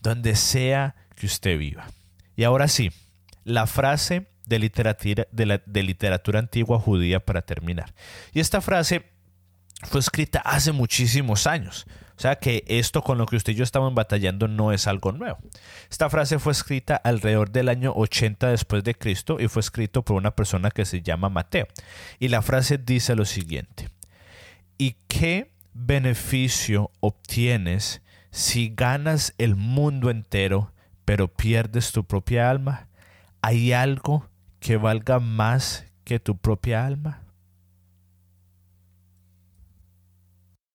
donde 0.00 0.36
sea 0.36 0.94
que 1.16 1.26
usted 1.26 1.58
viva. 1.58 1.86
Y 2.36 2.44
ahora 2.44 2.68
sí, 2.68 2.90
la 3.44 3.66
frase 3.66 4.26
de 4.46 4.58
literatura, 4.58 5.26
de, 5.30 5.82
literatura 5.82 6.38
antigua 6.38 6.78
judía 6.78 7.20
para 7.20 7.42
terminar. 7.42 7.94
Y 8.32 8.40
esta 8.40 8.60
frase 8.60 9.04
fue 9.82 10.00
escrita 10.00 10.40
hace 10.40 10.72
muchísimos 10.72 11.46
años. 11.46 11.86
O 12.16 12.20
sea 12.20 12.36
que 12.36 12.64
esto 12.68 13.02
con 13.02 13.18
lo 13.18 13.26
que 13.26 13.36
usted 13.36 13.52
y 13.52 13.56
yo 13.56 13.64
estamos 13.64 13.92
batallando 13.92 14.46
no 14.46 14.72
es 14.72 14.86
algo 14.86 15.10
nuevo. 15.10 15.38
Esta 15.90 16.08
frase 16.08 16.38
fue 16.38 16.52
escrita 16.52 16.94
alrededor 16.94 17.50
del 17.50 17.68
año 17.68 17.92
80 17.94 18.50
después 18.50 18.84
de 18.84 18.94
Cristo 18.94 19.38
y 19.40 19.48
fue 19.48 19.60
escrito 19.60 20.04
por 20.04 20.16
una 20.16 20.30
persona 20.30 20.70
que 20.70 20.84
se 20.84 21.02
llama 21.02 21.28
Mateo. 21.28 21.66
Y 22.20 22.28
la 22.28 22.40
frase 22.40 22.78
dice 22.78 23.16
lo 23.16 23.24
siguiente. 23.24 23.88
¿Y 24.78 24.96
qué 25.08 25.50
beneficio 25.72 26.92
obtienes 27.00 28.00
si 28.30 28.72
ganas 28.74 29.34
el 29.38 29.56
mundo 29.56 30.10
entero 30.10 30.72
pero 31.04 31.28
pierdes 31.28 31.90
tu 31.90 32.04
propia 32.04 32.48
alma? 32.48 32.88
¿Hay 33.42 33.72
algo 33.72 34.28
que 34.64 34.78
valga 34.78 35.20
más 35.20 35.84
que 36.04 36.18
tu 36.18 36.38
propia 36.38 36.86
alma? 36.86 37.23